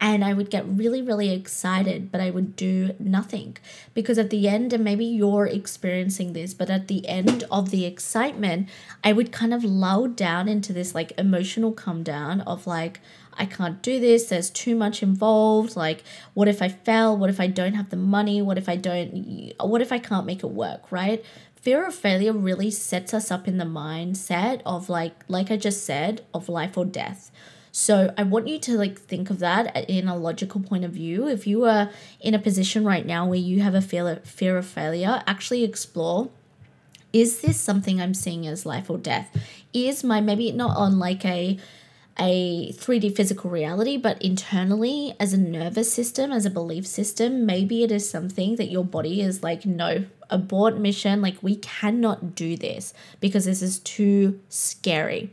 And 0.00 0.24
I 0.24 0.32
would 0.32 0.50
get 0.50 0.66
really, 0.66 1.00
really 1.00 1.30
excited, 1.30 2.10
but 2.10 2.20
I 2.20 2.28
would 2.28 2.56
do 2.56 2.94
nothing. 2.98 3.56
Because 3.94 4.18
at 4.18 4.28
the 4.28 4.48
end, 4.48 4.72
and 4.72 4.82
maybe 4.82 5.04
you're 5.04 5.46
experiencing 5.46 6.32
this, 6.32 6.52
but 6.52 6.68
at 6.68 6.88
the 6.88 7.06
end 7.08 7.44
of 7.50 7.70
the 7.70 7.86
excitement, 7.86 8.68
I 9.04 9.12
would 9.12 9.30
kind 9.32 9.54
of 9.54 9.62
lull 9.64 10.08
down 10.08 10.48
into 10.48 10.72
this 10.72 10.94
like 10.96 11.12
emotional 11.16 11.72
come 11.72 12.02
down 12.02 12.40
of 12.42 12.66
like, 12.66 13.00
I 13.36 13.46
can't 13.46 13.82
do 13.82 14.00
this. 14.00 14.26
There's 14.26 14.50
too 14.50 14.74
much 14.74 15.02
involved. 15.02 15.76
Like, 15.76 16.02
what 16.34 16.48
if 16.48 16.62
I 16.62 16.68
fail? 16.68 17.16
What 17.16 17.30
if 17.30 17.40
I 17.40 17.46
don't 17.46 17.74
have 17.74 17.90
the 17.90 17.96
money? 17.96 18.42
What 18.42 18.58
if 18.58 18.68
I 18.68 18.76
don't, 18.76 19.52
what 19.60 19.80
if 19.80 19.92
I 19.92 19.98
can't 19.98 20.26
make 20.26 20.42
it 20.42 20.50
work, 20.50 20.90
right? 20.90 21.24
fear 21.64 21.86
of 21.86 21.94
failure 21.94 22.34
really 22.34 22.70
sets 22.70 23.14
us 23.14 23.30
up 23.30 23.48
in 23.48 23.56
the 23.56 23.64
mindset 23.64 24.60
of 24.66 24.90
like 24.90 25.14
like 25.28 25.50
I 25.50 25.56
just 25.56 25.86
said 25.86 26.20
of 26.34 26.50
life 26.50 26.76
or 26.76 26.84
death. 26.84 27.30
So 27.72 28.12
I 28.18 28.22
want 28.22 28.48
you 28.48 28.58
to 28.58 28.76
like 28.76 29.00
think 29.00 29.30
of 29.30 29.38
that 29.38 29.88
in 29.88 30.06
a 30.06 30.14
logical 30.14 30.60
point 30.60 30.84
of 30.84 30.90
view. 30.92 31.26
If 31.26 31.46
you 31.46 31.64
are 31.64 31.90
in 32.20 32.34
a 32.34 32.38
position 32.38 32.84
right 32.84 33.06
now 33.06 33.26
where 33.26 33.38
you 33.38 33.62
have 33.62 33.74
a 33.74 33.80
fear 33.80 34.06
of 34.10 34.24
fear 34.24 34.58
of 34.58 34.66
failure, 34.66 35.22
actually 35.26 35.64
explore 35.64 36.28
is 37.14 37.40
this 37.40 37.58
something 37.58 38.00
I'm 38.00 38.12
seeing 38.12 38.46
as 38.46 38.66
life 38.66 38.90
or 38.90 38.98
death? 38.98 39.34
Is 39.72 40.04
my 40.04 40.20
maybe 40.20 40.52
not 40.52 40.76
on 40.76 40.98
like 40.98 41.24
a 41.24 41.58
a 42.18 42.72
3D 42.72 43.16
physical 43.16 43.50
reality, 43.50 43.96
but 43.96 44.20
internally, 44.22 45.16
as 45.18 45.32
a 45.32 45.38
nervous 45.38 45.92
system, 45.92 46.30
as 46.30 46.46
a 46.46 46.50
belief 46.50 46.86
system, 46.86 47.44
maybe 47.44 47.82
it 47.82 47.90
is 47.90 48.08
something 48.08 48.56
that 48.56 48.70
your 48.70 48.84
body 48.84 49.20
is 49.20 49.42
like, 49.42 49.66
no, 49.66 50.04
abort 50.30 50.78
mission. 50.78 51.20
Like, 51.20 51.42
we 51.42 51.56
cannot 51.56 52.34
do 52.34 52.56
this 52.56 52.94
because 53.20 53.44
this 53.46 53.62
is 53.62 53.80
too 53.80 54.40
scary. 54.48 55.30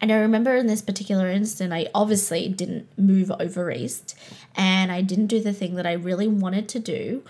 And 0.00 0.12
I 0.12 0.16
remember 0.16 0.56
in 0.56 0.66
this 0.66 0.82
particular 0.82 1.30
instant, 1.30 1.72
I 1.72 1.88
obviously 1.94 2.48
didn't 2.48 2.86
move 2.98 3.30
over 3.40 3.70
east 3.70 4.14
and 4.54 4.92
I 4.92 5.00
didn't 5.00 5.28
do 5.28 5.40
the 5.40 5.52
thing 5.52 5.74
that 5.76 5.86
I 5.86 5.92
really 5.92 6.28
wanted 6.28 6.68
to 6.70 6.80
do 6.80 7.22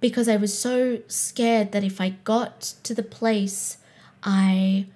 because 0.00 0.28
I 0.28 0.36
was 0.36 0.56
so 0.58 0.98
scared 1.06 1.72
that 1.72 1.84
if 1.84 2.00
I 2.00 2.10
got 2.24 2.60
to 2.82 2.94
the 2.94 3.02
place, 3.02 3.78
I 4.22 4.86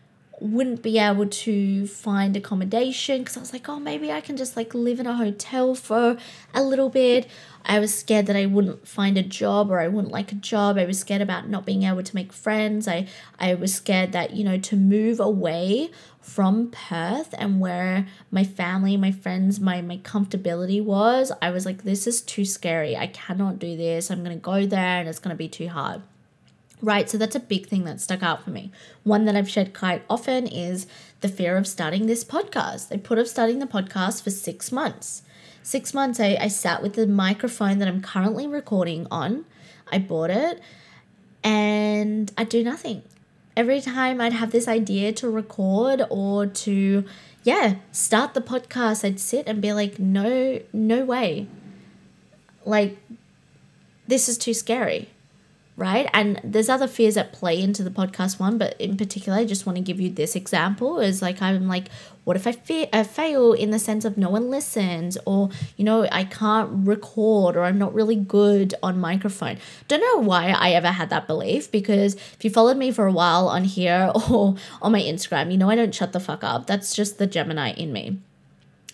wouldn't 0.40 0.82
be 0.82 0.98
able 0.98 1.26
to 1.26 1.86
find 1.86 2.36
accommodation 2.36 3.18
because 3.18 3.36
I 3.36 3.40
was 3.40 3.52
like, 3.52 3.68
oh, 3.68 3.80
maybe 3.80 4.12
I 4.12 4.20
can 4.20 4.36
just 4.36 4.56
like 4.56 4.74
live 4.74 5.00
in 5.00 5.06
a 5.06 5.16
hotel 5.16 5.74
for 5.74 6.18
a 6.54 6.62
little 6.62 6.90
bit. 6.90 7.26
I 7.64 7.80
was 7.80 7.92
scared 7.92 8.26
that 8.26 8.36
I 8.36 8.46
wouldn't 8.46 8.86
find 8.86 9.16
a 9.16 9.22
job 9.22 9.70
or 9.70 9.80
I 9.80 9.88
wouldn't 9.88 10.12
like 10.12 10.32
a 10.32 10.36
job. 10.36 10.78
I 10.78 10.84
was 10.84 10.98
scared 10.98 11.22
about 11.22 11.48
not 11.48 11.64
being 11.66 11.82
able 11.82 12.02
to 12.02 12.14
make 12.14 12.32
friends. 12.32 12.86
I, 12.86 13.08
I 13.40 13.54
was 13.54 13.74
scared 13.74 14.12
that, 14.12 14.32
you 14.32 14.44
know, 14.44 14.58
to 14.58 14.76
move 14.76 15.20
away 15.20 15.90
from 16.20 16.70
Perth 16.70 17.34
and 17.38 17.60
where 17.60 18.06
my 18.30 18.44
family, 18.44 18.96
my 18.96 19.12
friends, 19.12 19.58
my, 19.58 19.80
my 19.80 19.96
comfortability 19.98 20.84
was, 20.84 21.32
I 21.40 21.50
was 21.50 21.64
like, 21.64 21.82
this 21.82 22.06
is 22.06 22.20
too 22.20 22.44
scary. 22.44 22.96
I 22.96 23.06
cannot 23.06 23.58
do 23.58 23.76
this. 23.76 24.10
I'm 24.10 24.22
to 24.36 24.42
go 24.42 24.66
there 24.66 25.00
and 25.00 25.08
it's 25.08 25.18
to 25.34 25.38
be 25.38 25.48
too 25.48 25.68
hard. 25.68 26.02
Right, 26.82 27.08
so 27.08 27.16
that's 27.16 27.34
a 27.34 27.40
big 27.40 27.66
thing 27.66 27.84
that 27.84 28.00
stuck 28.00 28.22
out 28.22 28.44
for 28.44 28.50
me. 28.50 28.70
One 29.02 29.24
that 29.24 29.34
I've 29.34 29.48
shared 29.48 29.72
quite 29.72 30.02
often 30.10 30.46
is 30.46 30.86
the 31.22 31.28
fear 31.28 31.56
of 31.56 31.66
starting 31.66 32.06
this 32.06 32.22
podcast. 32.22 32.92
I 32.92 32.98
put 32.98 33.18
off 33.18 33.28
starting 33.28 33.60
the 33.60 33.66
podcast 33.66 34.22
for 34.22 34.30
six 34.30 34.70
months. 34.70 35.22
Six 35.62 35.94
months, 35.94 36.20
I, 36.20 36.36
I 36.38 36.48
sat 36.48 36.82
with 36.82 36.92
the 36.92 37.06
microphone 37.06 37.78
that 37.78 37.88
I'm 37.88 38.02
currently 38.02 38.46
recording 38.46 39.06
on. 39.10 39.46
I 39.90 39.98
bought 39.98 40.30
it 40.30 40.60
and 41.42 42.30
I 42.36 42.44
do 42.44 42.62
nothing. 42.62 43.02
Every 43.56 43.80
time 43.80 44.20
I'd 44.20 44.34
have 44.34 44.50
this 44.50 44.68
idea 44.68 45.12
to 45.14 45.30
record 45.30 46.02
or 46.10 46.44
to, 46.44 47.04
yeah, 47.42 47.76
start 47.90 48.34
the 48.34 48.42
podcast, 48.42 49.02
I'd 49.02 49.18
sit 49.18 49.48
and 49.48 49.62
be 49.62 49.72
like, 49.72 49.98
no, 49.98 50.60
no 50.74 51.06
way. 51.06 51.46
Like, 52.66 52.98
this 54.06 54.28
is 54.28 54.36
too 54.36 54.52
scary 54.52 55.08
right? 55.76 56.08
And 56.14 56.40
there's 56.42 56.70
other 56.70 56.88
fears 56.88 57.16
that 57.16 57.32
play 57.32 57.60
into 57.60 57.82
the 57.82 57.90
podcast 57.90 58.40
one, 58.40 58.56
but 58.56 58.80
in 58.80 58.96
particular, 58.96 59.38
I 59.38 59.44
just 59.44 59.66
want 59.66 59.76
to 59.76 59.82
give 59.82 60.00
you 60.00 60.08
this 60.08 60.34
example 60.34 61.00
is 61.00 61.20
like 61.20 61.42
I'm 61.42 61.68
like, 61.68 61.88
what 62.24 62.34
if 62.34 62.46
I, 62.46 62.52
fe- 62.52 62.88
I 62.92 63.02
fail 63.04 63.52
in 63.52 63.70
the 63.70 63.78
sense 63.78 64.04
of 64.04 64.16
no 64.16 64.30
one 64.30 64.50
listens, 64.50 65.18
or 65.26 65.50
you 65.76 65.84
know, 65.84 66.08
I 66.10 66.24
can't 66.24 66.86
record, 66.86 67.56
or 67.56 67.64
I'm 67.64 67.78
not 67.78 67.94
really 67.94 68.16
good 68.16 68.74
on 68.82 68.98
microphone. 68.98 69.58
Don't 69.86 70.00
know 70.00 70.26
why 70.26 70.48
I 70.48 70.70
ever 70.70 70.88
had 70.88 71.10
that 71.10 71.26
belief 71.26 71.70
because 71.70 72.14
if 72.14 72.38
you 72.44 72.50
followed 72.50 72.78
me 72.78 72.90
for 72.90 73.06
a 73.06 73.12
while 73.12 73.48
on 73.48 73.64
here 73.64 74.10
or 74.30 74.56
on 74.80 74.92
my 74.92 75.00
Instagram, 75.00 75.52
you 75.52 75.58
know 75.58 75.68
I 75.68 75.76
don't 75.76 75.94
shut 75.94 76.12
the 76.12 76.20
fuck 76.20 76.42
up. 76.42 76.66
That's 76.66 76.94
just 76.94 77.18
the 77.18 77.26
Gemini 77.26 77.72
in 77.72 77.92
me. 77.92 78.18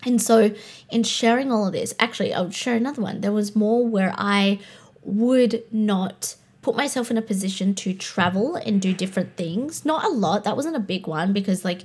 And 0.05 0.21
so, 0.21 0.53
in 0.91 1.05
sharing 1.05 1.53
all 1.53 1.69
of 1.69 1.73
this, 1.73 1.95
actually, 2.01 2.35
I 2.35 2.41
would 2.41 2.55
share 2.55 2.75
another 2.75 3.01
one. 3.01 3.21
There 3.21 3.31
was 3.31 3.55
more 3.55 3.87
where 3.87 4.13
I 4.19 4.59
would 5.05 5.63
not 5.71 6.35
put 6.63 6.77
myself 6.77 7.11
in 7.11 7.19
a 7.19 7.23
position 7.23 7.75
to 7.75 7.93
travel 7.93 8.57
and 8.57 8.81
do 8.81 8.95
different 8.95 9.37
things. 9.37 9.85
Not 9.85 10.05
a 10.05 10.09
lot, 10.09 10.45
that 10.45 10.57
wasn't 10.57 10.77
a 10.77 10.81
big 10.81 11.07
one 11.07 11.33
because 11.33 11.65
like 11.65 11.83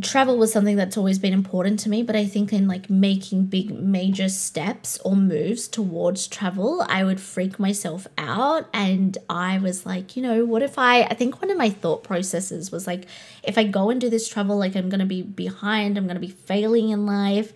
travel 0.00 0.38
was 0.38 0.52
something 0.52 0.76
that's 0.76 0.96
always 0.96 1.18
been 1.18 1.32
important 1.32 1.80
to 1.80 1.88
me, 1.88 2.02
but 2.02 2.14
I 2.14 2.24
think 2.24 2.52
in 2.52 2.68
like 2.68 2.88
making 2.88 3.46
big 3.46 3.72
major 3.72 4.28
steps 4.28 4.98
or 5.04 5.16
moves 5.16 5.66
towards 5.66 6.28
travel, 6.28 6.86
I 6.88 7.02
would 7.02 7.20
freak 7.20 7.58
myself 7.58 8.06
out 8.16 8.68
and 8.72 9.18
I 9.28 9.58
was 9.58 9.84
like, 9.84 10.16
you 10.16 10.22
know, 10.22 10.44
what 10.44 10.62
if 10.62 10.78
I 10.78 11.02
I 11.02 11.14
think 11.14 11.42
one 11.42 11.50
of 11.50 11.58
my 11.58 11.70
thought 11.70 12.04
processes 12.04 12.70
was 12.70 12.86
like 12.86 13.06
if 13.42 13.58
I 13.58 13.64
go 13.64 13.90
and 13.90 14.00
do 14.00 14.08
this 14.08 14.28
travel 14.28 14.56
like 14.56 14.76
I'm 14.76 14.88
going 14.88 15.00
to 15.00 15.06
be 15.06 15.22
behind, 15.22 15.98
I'm 15.98 16.04
going 16.04 16.14
to 16.14 16.20
be 16.20 16.28
failing 16.28 16.90
in 16.90 17.04
life. 17.04 17.52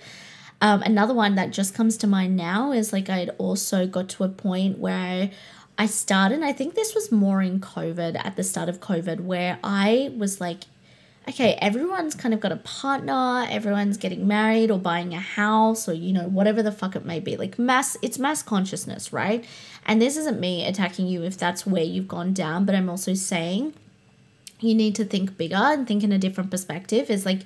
Um, 0.61 0.83
another 0.83 1.15
one 1.15 1.35
that 1.35 1.51
just 1.51 1.75
comes 1.75 1.97
to 1.99 2.07
mind 2.07 2.37
now 2.37 2.73
is 2.73 2.93
like 2.93 3.09
I'd 3.09 3.31
also 3.39 3.87
got 3.87 4.09
to 4.11 4.25
a 4.25 4.29
point 4.29 4.79
where 4.79 5.31
I 5.77 5.87
started, 5.87 6.43
I 6.43 6.53
think 6.53 6.75
this 6.75 6.95
was 6.95 7.11
more 7.11 7.43
in 7.43 7.61
COVID, 7.61 8.25
at 8.25 8.37
the 8.37 8.45
start 8.45 8.69
of 8.69 8.81
COVID, 8.81 9.21
where 9.21 9.59
I 9.65 10.13
was 10.17 10.41
like, 10.41 10.65
okay, 11.29 11.55
everyone's 11.55 12.15
kind 12.15 12.35
of 12.35 12.41
got 12.41 12.53
a 12.53 12.57
partner, 12.57 13.47
everyone's 13.49 13.97
getting 13.97 14.27
married 14.29 14.71
or 14.71 14.79
buying 14.79 15.15
a 15.15 15.21
house 15.21 15.89
or, 15.89 15.95
you 15.95 16.13
know, 16.13 16.29
whatever 16.29 16.63
the 16.63 16.71
fuck 16.71 16.95
it 16.95 17.05
may 17.05 17.19
be. 17.19 17.37
Like 17.37 17.59
mass, 17.59 17.97
it's 18.03 18.19
mass 18.19 18.43
consciousness, 18.43 19.13
right? 19.13 19.45
And 19.87 20.01
this 20.01 20.17
isn't 20.17 20.39
me 20.39 20.67
attacking 20.67 21.07
you 21.07 21.23
if 21.25 21.37
that's 21.37 21.67
where 21.67 21.83
you've 21.83 22.09
gone 22.09 22.35
down, 22.35 22.65
but 22.67 22.75
I'm 22.75 22.91
also 22.91 23.15
saying 23.15 23.73
you 24.61 24.75
need 24.75 24.95
to 24.97 25.05
think 25.05 25.37
bigger 25.37 25.57
and 25.57 25.87
think 25.89 26.05
in 26.05 26.13
a 26.13 26.19
different 26.19 26.51
perspective. 26.51 27.11
Is 27.11 27.27
like, 27.27 27.41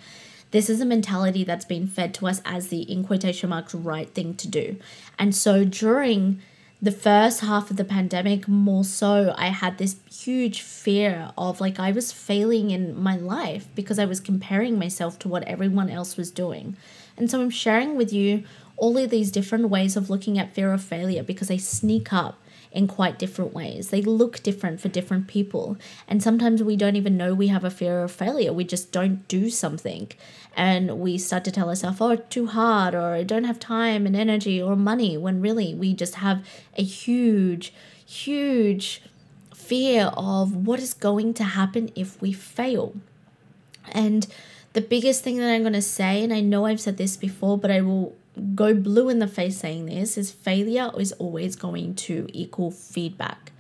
this 0.51 0.69
is 0.69 0.81
a 0.81 0.85
mentality 0.85 1.45
that's 1.45 1.65
been 1.65 1.87
fed 1.87 2.15
to 2.15 2.27
us 2.27 2.41
as 2.45 2.69
the 2.69 2.83
in 2.83 3.05
quotation 3.05 3.51
marks 3.51 3.75
right 3.75 4.09
thing 4.09 4.35
to 4.35 4.49
do. 4.49 4.77
And 5.19 5.35
so 5.35 5.65
during 5.65 6.41
the 6.81 6.93
first 6.93 7.41
half 7.41 7.71
of 7.71 7.77
the 7.77 7.85
pandemic, 7.85 8.47
more 8.47 8.85
so, 8.85 9.35
I 9.37 9.49
had 9.49 9.79
this 9.79 9.97
huge 10.11 10.63
fear 10.63 11.33
of 11.37 11.61
like 11.61 11.81
I 11.81 11.91
was 11.91 12.13
failing 12.13 12.71
in 12.71 13.01
my 13.01 13.17
life 13.17 13.67
because 13.75 13.99
I 13.99 14.05
was 14.05 14.21
comparing 14.21 14.79
myself 14.79 15.19
to 15.21 15.29
what 15.29 15.43
everyone 15.45 15.91
else 15.91 16.17
was 16.17 16.31
doing. 16.31 16.77
And 17.17 17.29
so 17.29 17.41
I'm 17.41 17.51
sharing 17.51 17.97
with 17.97 18.13
you 18.13 18.45
all 18.77 18.97
of 18.97 19.11
these 19.11 19.33
different 19.33 19.71
ways 19.71 19.97
of 19.97 20.09
looking 20.09 20.39
at 20.39 20.55
fear 20.55 20.73
of 20.73 20.81
failure 20.81 21.25
because 21.25 21.49
they 21.49 21.59
sneak 21.59 22.13
up 22.13 22.41
in 22.79 22.87
quite 22.87 23.19
different 23.19 23.53
ways. 23.53 23.91
They 23.91 24.01
look 24.01 24.41
different 24.45 24.81
for 24.81 24.89
different 24.89 25.27
people. 25.27 25.77
And 26.07 26.23
sometimes 26.23 26.63
we 26.63 26.77
don't 26.77 26.95
even 26.95 27.17
know 27.17 27.35
we 27.35 27.49
have 27.49 27.65
a 27.65 27.71
fear 27.71 28.05
of 28.05 28.13
failure. 28.13 28.53
We 28.53 28.63
just 28.63 28.93
don't 28.93 29.27
do 29.27 29.51
something. 29.51 30.13
And 30.57 31.01
we 31.01 31.19
start 31.19 31.45
to 31.45 31.51
tell 31.51 31.69
ourselves, 31.69 32.01
oh, 32.01 32.15
too 32.17 32.47
hard, 32.47 32.95
or 32.95 33.15
I 33.15 33.25
don't 33.25 33.45
have 33.45 33.59
time 33.59 34.07
and 34.07 34.15
energy 34.15 34.63
or 34.63 34.77
money, 34.77 35.17
when 35.19 35.41
really 35.41 35.75
we 35.75 35.93
just 35.93 36.15
have 36.17 36.47
a 36.77 36.85
huge, 36.85 37.75
huge 38.07 39.03
fear 39.53 40.13
of 40.17 40.55
what 40.55 40.79
is 40.79 40.95
going 40.95 41.35
to 41.35 41.45
happen 41.45 41.91
if 41.97 42.23
we 42.23 42.33
fail. 42.33 42.95
And 43.91 44.27
the 44.73 44.81
biggest 44.81 45.25
thing 45.25 45.39
that 45.39 45.51
I'm 45.51 45.63
going 45.63 45.73
to 45.73 45.83
say, 45.83 46.23
and 46.23 46.33
I 46.33 46.41
know 46.41 46.65
I've 46.65 46.81
said 46.81 46.97
this 46.97 47.17
before, 47.17 47.59
but 47.59 47.73
I 47.73 47.81
will 47.81 48.15
go 48.55 48.75
blue 48.75 49.09
in 49.09 49.19
the 49.19 49.27
face 49.27 49.59
saying 49.59 49.87
this 49.87 50.17
is 50.17 50.31
failure 50.31 50.91
is 50.99 51.13
always 51.13 51.57
going 51.57 51.95
to 51.95 52.29
equal 52.33 52.71
feedback. 52.71 53.53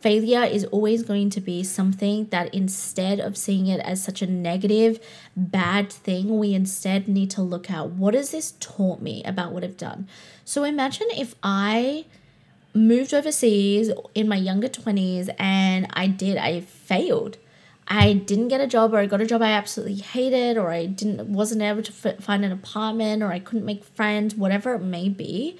Failure 0.00 0.42
is 0.42 0.64
always 0.64 1.04
going 1.04 1.30
to 1.30 1.40
be 1.40 1.62
something 1.62 2.26
that 2.30 2.52
instead 2.52 3.20
of 3.20 3.36
seeing 3.36 3.68
it 3.68 3.78
as 3.80 4.02
such 4.02 4.20
a 4.20 4.26
negative, 4.26 4.98
bad 5.36 5.92
thing, 5.92 6.38
we 6.40 6.54
instead 6.54 7.06
need 7.06 7.30
to 7.30 7.42
look 7.42 7.70
at 7.70 7.90
what 7.90 8.14
has 8.14 8.32
this 8.32 8.54
taught 8.58 9.00
me 9.00 9.22
about 9.24 9.52
what 9.52 9.62
I've 9.62 9.76
done. 9.76 10.08
So 10.44 10.64
imagine 10.64 11.06
if 11.16 11.36
I 11.44 12.06
moved 12.74 13.14
overseas 13.14 13.92
in 14.12 14.28
my 14.28 14.36
younger 14.36 14.68
20s 14.68 15.32
and 15.38 15.86
I 15.92 16.08
did, 16.08 16.36
I 16.36 16.62
failed. 16.62 17.38
I 17.88 18.12
didn't 18.12 18.48
get 18.48 18.60
a 18.60 18.66
job 18.66 18.94
or 18.94 18.98
I 18.98 19.06
got 19.06 19.20
a 19.20 19.26
job 19.26 19.42
I 19.42 19.50
absolutely 19.50 19.96
hated 19.96 20.56
or 20.56 20.70
I 20.70 20.86
didn't 20.86 21.32
wasn't 21.32 21.62
able 21.62 21.82
to 21.82 21.92
find 21.92 22.44
an 22.44 22.52
apartment 22.52 23.22
or 23.22 23.32
I 23.32 23.38
couldn't 23.38 23.64
make 23.64 23.84
friends 23.84 24.34
whatever 24.34 24.74
it 24.74 24.82
may 24.82 25.08
be 25.08 25.56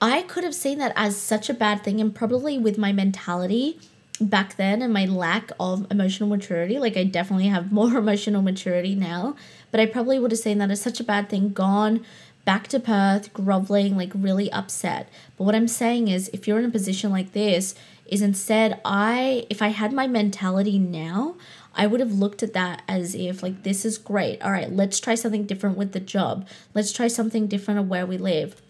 I 0.00 0.22
could 0.22 0.44
have 0.44 0.54
seen 0.54 0.78
that 0.78 0.92
as 0.96 1.16
such 1.16 1.48
a 1.48 1.54
bad 1.54 1.82
thing 1.82 2.00
and 2.00 2.14
probably 2.14 2.58
with 2.58 2.76
my 2.76 2.92
mentality 2.92 3.78
back 4.20 4.56
then 4.56 4.80
and 4.80 4.92
my 4.92 5.04
lack 5.04 5.52
of 5.60 5.86
emotional 5.90 6.28
maturity 6.28 6.78
like 6.78 6.96
I 6.96 7.04
definitely 7.04 7.48
have 7.48 7.72
more 7.72 7.96
emotional 7.98 8.42
maturity 8.42 8.94
now 8.94 9.36
but 9.70 9.80
I 9.80 9.86
probably 9.86 10.18
would 10.18 10.30
have 10.30 10.40
seen 10.40 10.58
that 10.58 10.70
as 10.70 10.80
such 10.80 11.00
a 11.00 11.04
bad 11.04 11.28
thing 11.28 11.52
gone 11.52 12.04
back 12.46 12.68
to 12.68 12.80
Perth 12.80 13.34
groveling 13.34 13.96
like 13.96 14.12
really 14.14 14.50
upset. 14.52 15.10
But 15.36 15.44
what 15.44 15.54
I'm 15.54 15.68
saying 15.68 16.08
is 16.08 16.30
if 16.32 16.48
you're 16.48 16.58
in 16.58 16.64
a 16.64 16.70
position 16.70 17.10
like 17.10 17.32
this 17.32 17.74
is 18.08 18.22
instead 18.22 18.80
I 18.84 19.46
if 19.50 19.62
I 19.62 19.68
had 19.68 19.92
my 19.92 20.06
mentality 20.06 20.78
now, 20.78 21.36
I 21.74 21.86
would 21.86 22.00
have 22.00 22.12
looked 22.12 22.42
at 22.42 22.52
that 22.54 22.82
as 22.88 23.14
if 23.14 23.42
like 23.42 23.62
this 23.62 23.84
is 23.84 23.98
great. 23.98 24.40
All 24.42 24.52
right, 24.52 24.70
let's 24.70 25.00
try 25.00 25.14
something 25.14 25.46
different 25.46 25.76
with 25.76 25.92
the 25.92 26.00
job. 26.00 26.46
Let's 26.74 26.92
try 26.92 27.08
something 27.08 27.46
different 27.46 27.80
of 27.80 27.88
where 27.88 28.06
we 28.06 28.18
live. 28.18 28.60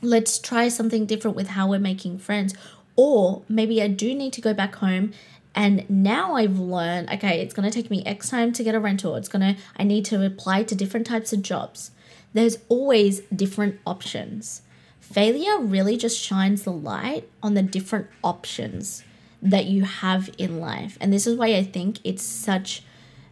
Let's 0.00 0.38
try 0.38 0.68
something 0.68 1.06
different 1.06 1.36
with 1.36 1.48
how 1.48 1.68
we're 1.68 1.78
making 1.78 2.18
friends. 2.18 2.54
Or 2.96 3.42
maybe 3.48 3.82
I 3.82 3.88
do 3.88 4.14
need 4.14 4.32
to 4.34 4.40
go 4.40 4.54
back 4.54 4.76
home 4.76 5.12
and 5.54 5.88
now 5.90 6.34
I've 6.34 6.58
learned, 6.58 7.10
okay, 7.10 7.40
it's 7.40 7.52
going 7.52 7.68
to 7.68 7.74
take 7.74 7.90
me 7.90 8.04
X 8.04 8.30
time 8.30 8.52
to 8.52 8.62
get 8.62 8.76
a 8.76 8.80
rental. 8.80 9.16
It's 9.16 9.28
going 9.28 9.54
to 9.54 9.60
I 9.76 9.84
need 9.84 10.04
to 10.06 10.24
apply 10.24 10.62
to 10.64 10.74
different 10.74 11.06
types 11.06 11.32
of 11.32 11.42
jobs. 11.42 11.90
There's 12.32 12.58
always 12.68 13.20
different 13.34 13.80
options. 13.86 14.62
Failure 15.10 15.58
really 15.58 15.96
just 15.96 16.20
shines 16.20 16.64
the 16.64 16.72
light 16.72 17.26
on 17.42 17.54
the 17.54 17.62
different 17.62 18.08
options 18.22 19.04
that 19.40 19.64
you 19.64 19.84
have 19.84 20.28
in 20.36 20.60
life. 20.60 20.98
And 21.00 21.10
this 21.10 21.26
is 21.26 21.34
why 21.34 21.54
I 21.54 21.62
think 21.62 21.98
it's 22.04 22.22
such 22.22 22.82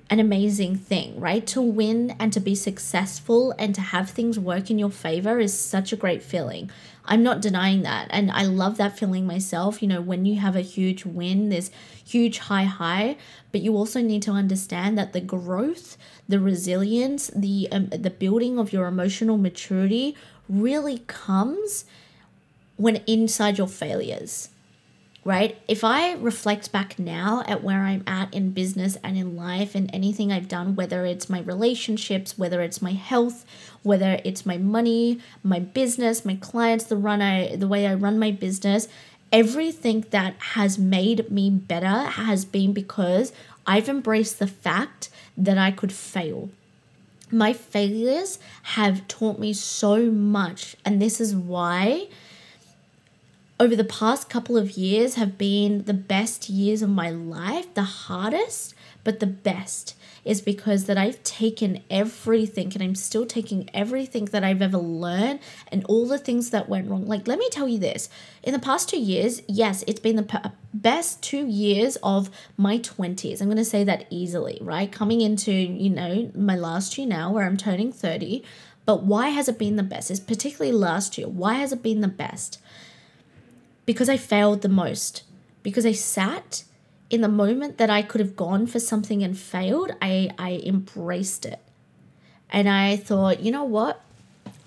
an 0.08 0.18
amazing 0.18 0.76
thing, 0.76 1.20
right? 1.20 1.46
To 1.48 1.60
win 1.60 2.16
and 2.18 2.32
to 2.32 2.40
be 2.40 2.54
successful 2.54 3.54
and 3.58 3.74
to 3.74 3.82
have 3.82 4.08
things 4.08 4.38
work 4.38 4.70
in 4.70 4.78
your 4.78 4.90
favor 4.90 5.38
is 5.38 5.52
such 5.58 5.92
a 5.92 5.96
great 5.96 6.22
feeling. 6.22 6.70
I'm 7.04 7.22
not 7.22 7.42
denying 7.42 7.82
that. 7.82 8.08
And 8.10 8.30
I 8.30 8.44
love 8.44 8.78
that 8.78 8.98
feeling 8.98 9.26
myself. 9.26 9.82
You 9.82 9.88
know, 9.88 10.00
when 10.00 10.24
you 10.24 10.36
have 10.40 10.56
a 10.56 10.62
huge 10.62 11.04
win, 11.04 11.50
there's 11.50 11.70
huge 12.04 12.38
high 12.38 12.64
high, 12.64 13.16
but 13.52 13.60
you 13.60 13.76
also 13.76 14.00
need 14.00 14.22
to 14.22 14.30
understand 14.30 14.96
that 14.96 15.12
the 15.12 15.20
growth, 15.20 15.98
the 16.28 16.40
resilience, 16.40 17.28
the 17.34 17.68
um, 17.70 17.88
the 17.88 18.10
building 18.10 18.58
of 18.58 18.72
your 18.72 18.86
emotional 18.86 19.36
maturity 19.36 20.16
really 20.48 20.98
comes 21.06 21.84
when 22.76 22.96
inside 23.06 23.58
your 23.58 23.68
failures, 23.68 24.50
right? 25.24 25.58
If 25.66 25.82
I 25.82 26.12
reflect 26.14 26.72
back 26.72 26.98
now 26.98 27.42
at 27.46 27.64
where 27.64 27.80
I'm 27.80 28.04
at 28.06 28.32
in 28.32 28.50
business 28.50 28.96
and 29.02 29.16
in 29.16 29.36
life 29.36 29.74
and 29.74 29.90
anything 29.92 30.30
I've 30.30 30.48
done, 30.48 30.76
whether 30.76 31.04
it's 31.04 31.30
my 31.30 31.40
relationships, 31.40 32.38
whether 32.38 32.60
it's 32.60 32.82
my 32.82 32.92
health, 32.92 33.44
whether 33.82 34.20
it's 34.24 34.44
my 34.44 34.58
money, 34.58 35.20
my 35.42 35.58
business, 35.58 36.24
my 36.24 36.36
clients, 36.36 36.84
the 36.84 36.96
run 36.96 37.22
I 37.22 37.56
the 37.56 37.68
way 37.68 37.86
I 37.86 37.94
run 37.94 38.18
my 38.18 38.30
business, 38.30 38.88
everything 39.32 40.04
that 40.10 40.34
has 40.54 40.78
made 40.78 41.30
me 41.30 41.50
better 41.50 42.10
has 42.10 42.44
been 42.44 42.72
because 42.72 43.32
I've 43.66 43.88
embraced 43.88 44.38
the 44.38 44.46
fact 44.46 45.08
that 45.36 45.58
I 45.58 45.70
could 45.70 45.92
fail 45.92 46.50
my 47.30 47.52
failures 47.52 48.38
have 48.62 49.06
taught 49.08 49.38
me 49.38 49.52
so 49.52 50.10
much 50.10 50.76
and 50.84 51.00
this 51.00 51.20
is 51.20 51.34
why. 51.34 52.08
Over 53.58 53.74
the 53.74 53.84
past 53.84 54.28
couple 54.28 54.58
of 54.58 54.72
years 54.72 55.14
have 55.14 55.38
been 55.38 55.84
the 55.84 55.94
best 55.94 56.50
years 56.50 56.82
of 56.82 56.90
my 56.90 57.10
life 57.10 57.72
the 57.74 57.82
hardest 57.82 58.74
but 59.06 59.20
the 59.20 59.26
best 59.26 59.94
is 60.24 60.40
because 60.40 60.86
that 60.86 60.98
I've 60.98 61.22
taken 61.22 61.84
everything 61.88 62.72
and 62.74 62.82
I'm 62.82 62.96
still 62.96 63.24
taking 63.24 63.70
everything 63.72 64.24
that 64.26 64.42
I've 64.42 64.60
ever 64.60 64.78
learned 64.78 65.38
and 65.70 65.84
all 65.84 66.08
the 66.08 66.18
things 66.18 66.50
that 66.50 66.68
went 66.68 66.90
wrong. 66.90 67.06
Like, 67.06 67.28
let 67.28 67.38
me 67.38 67.48
tell 67.48 67.68
you 67.68 67.78
this 67.78 68.08
in 68.42 68.52
the 68.52 68.58
past 68.58 68.88
two 68.88 68.98
years, 68.98 69.42
yes, 69.46 69.84
it's 69.86 70.00
been 70.00 70.16
the 70.16 70.40
uh, 70.42 70.48
best 70.74 71.22
two 71.22 71.46
years 71.46 71.94
of 72.02 72.30
my 72.56 72.78
20s. 72.78 73.40
I'm 73.40 73.46
going 73.46 73.58
to 73.58 73.64
say 73.64 73.84
that 73.84 74.06
easily, 74.10 74.58
right? 74.60 74.90
Coming 74.90 75.20
into, 75.20 75.52
you 75.52 75.90
know, 75.90 76.32
my 76.34 76.56
last 76.56 76.98
year 76.98 77.06
now 77.06 77.30
where 77.30 77.46
I'm 77.46 77.56
turning 77.56 77.92
30. 77.92 78.42
But 78.86 79.04
why 79.04 79.28
has 79.28 79.48
it 79.48 79.56
been 79.56 79.76
the 79.76 79.84
best? 79.84 80.10
Is 80.10 80.18
particularly 80.18 80.76
last 80.76 81.16
year. 81.16 81.28
Why 81.28 81.54
has 81.54 81.72
it 81.72 81.80
been 81.80 82.00
the 82.00 82.08
best? 82.08 82.58
Because 83.84 84.08
I 84.08 84.16
failed 84.16 84.62
the 84.62 84.68
most. 84.68 85.22
Because 85.62 85.86
I 85.86 85.92
sat 85.92 86.64
in 87.10 87.20
the 87.20 87.28
moment 87.28 87.78
that 87.78 87.90
I 87.90 88.02
could 88.02 88.20
have 88.20 88.36
gone 88.36 88.66
for 88.66 88.80
something 88.80 89.22
and 89.22 89.38
failed, 89.38 89.92
I, 90.02 90.30
I 90.38 90.62
embraced 90.64 91.46
it. 91.46 91.60
And 92.50 92.68
I 92.68 92.96
thought, 92.96 93.40
you 93.40 93.50
know 93.50 93.64
what? 93.64 94.00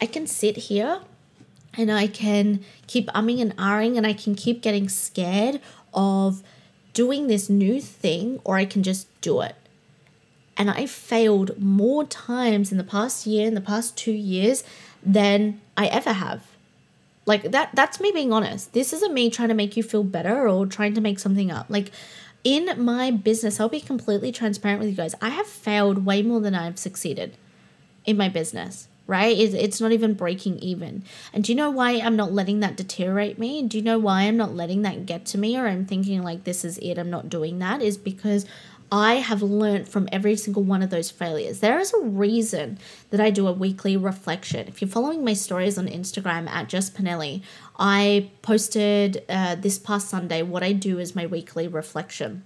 I 0.01 0.05
can 0.05 0.27
sit 0.27 0.55
here 0.55 1.01
and 1.73 1.91
I 1.91 2.07
can 2.07 2.63
keep 2.87 3.07
umming 3.07 3.41
and 3.41 3.55
ahhing 3.57 3.97
and 3.97 4.07
I 4.07 4.13
can 4.13 4.35
keep 4.35 4.61
getting 4.61 4.89
scared 4.89 5.59
of 5.93 6.43
doing 6.93 7.27
this 7.27 7.49
new 7.49 7.81
thing 7.81 8.39
or 8.43 8.55
I 8.55 8.65
can 8.65 8.83
just 8.83 9.07
do 9.21 9.41
it. 9.41 9.55
And 10.57 10.69
I 10.69 10.85
failed 10.85 11.61
more 11.61 12.03
times 12.05 12.71
in 12.71 12.77
the 12.77 12.83
past 12.83 13.25
year, 13.25 13.47
in 13.47 13.53
the 13.53 13.61
past 13.61 13.97
two 13.97 14.11
years, 14.11 14.63
than 15.01 15.61
I 15.77 15.87
ever 15.87 16.11
have. 16.11 16.45
Like 17.25 17.51
that 17.51 17.69
that's 17.73 17.99
me 17.99 18.11
being 18.11 18.33
honest. 18.33 18.73
This 18.73 18.91
isn't 18.91 19.13
me 19.13 19.29
trying 19.29 19.49
to 19.49 19.53
make 19.53 19.77
you 19.77 19.83
feel 19.83 20.03
better 20.03 20.49
or 20.49 20.65
trying 20.65 20.95
to 20.95 21.01
make 21.01 21.19
something 21.19 21.51
up. 21.51 21.67
Like 21.69 21.91
in 22.43 22.83
my 22.83 23.11
business, 23.11 23.59
I'll 23.59 23.69
be 23.69 23.81
completely 23.81 24.31
transparent 24.31 24.79
with 24.79 24.89
you 24.89 24.95
guys. 24.95 25.15
I 25.21 25.29
have 25.29 25.47
failed 25.47 26.05
way 26.05 26.21
more 26.21 26.39
than 26.39 26.55
I've 26.55 26.79
succeeded 26.79 27.35
in 28.05 28.15
my 28.17 28.29
business, 28.29 28.87
right? 29.07 29.37
It's 29.37 29.81
not 29.81 29.91
even 29.91 30.13
breaking 30.13 30.59
even. 30.59 31.03
And 31.33 31.43
do 31.43 31.51
you 31.51 31.55
know 31.55 31.69
why 31.69 31.91
I'm 31.93 32.15
not 32.15 32.31
letting 32.31 32.61
that 32.61 32.77
deteriorate 32.77 33.37
me? 33.37 33.61
Do 33.63 33.77
you 33.77 33.83
know 33.83 33.99
why 33.99 34.21
I'm 34.21 34.37
not 34.37 34.55
letting 34.55 34.83
that 34.83 35.05
get 35.05 35.25
to 35.27 35.37
me 35.37 35.57
or 35.57 35.67
I'm 35.67 35.85
thinking 35.85 36.23
like 36.23 36.43
this 36.45 36.63
is 36.63 36.77
it, 36.77 36.97
I'm 36.97 37.09
not 37.09 37.29
doing 37.29 37.59
that? 37.59 37.81
Is 37.81 37.97
because 37.97 38.45
I 38.91 39.15
have 39.15 39.41
learned 39.41 39.87
from 39.87 40.09
every 40.11 40.35
single 40.35 40.63
one 40.63 40.81
of 40.81 40.89
those 40.89 41.11
failures. 41.11 41.59
There 41.59 41.79
is 41.79 41.93
a 41.93 42.01
reason 42.01 42.79
that 43.11 43.19
I 43.19 43.29
do 43.29 43.47
a 43.47 43.53
weekly 43.53 43.95
reflection. 43.95 44.67
If 44.67 44.81
you're 44.81 44.89
following 44.89 45.23
my 45.23 45.33
stories 45.33 45.77
on 45.77 45.87
Instagram 45.87 46.49
at 46.49 46.69
Jess 46.69 46.89
Pinili, 46.89 47.43
I 47.77 48.31
posted 48.41 49.23
uh, 49.29 49.55
this 49.55 49.77
past 49.77 50.09
Sunday 50.09 50.41
what 50.41 50.63
I 50.63 50.73
do 50.73 50.97
is 50.97 51.15
my 51.15 51.27
weekly 51.27 51.67
reflection. 51.67 52.43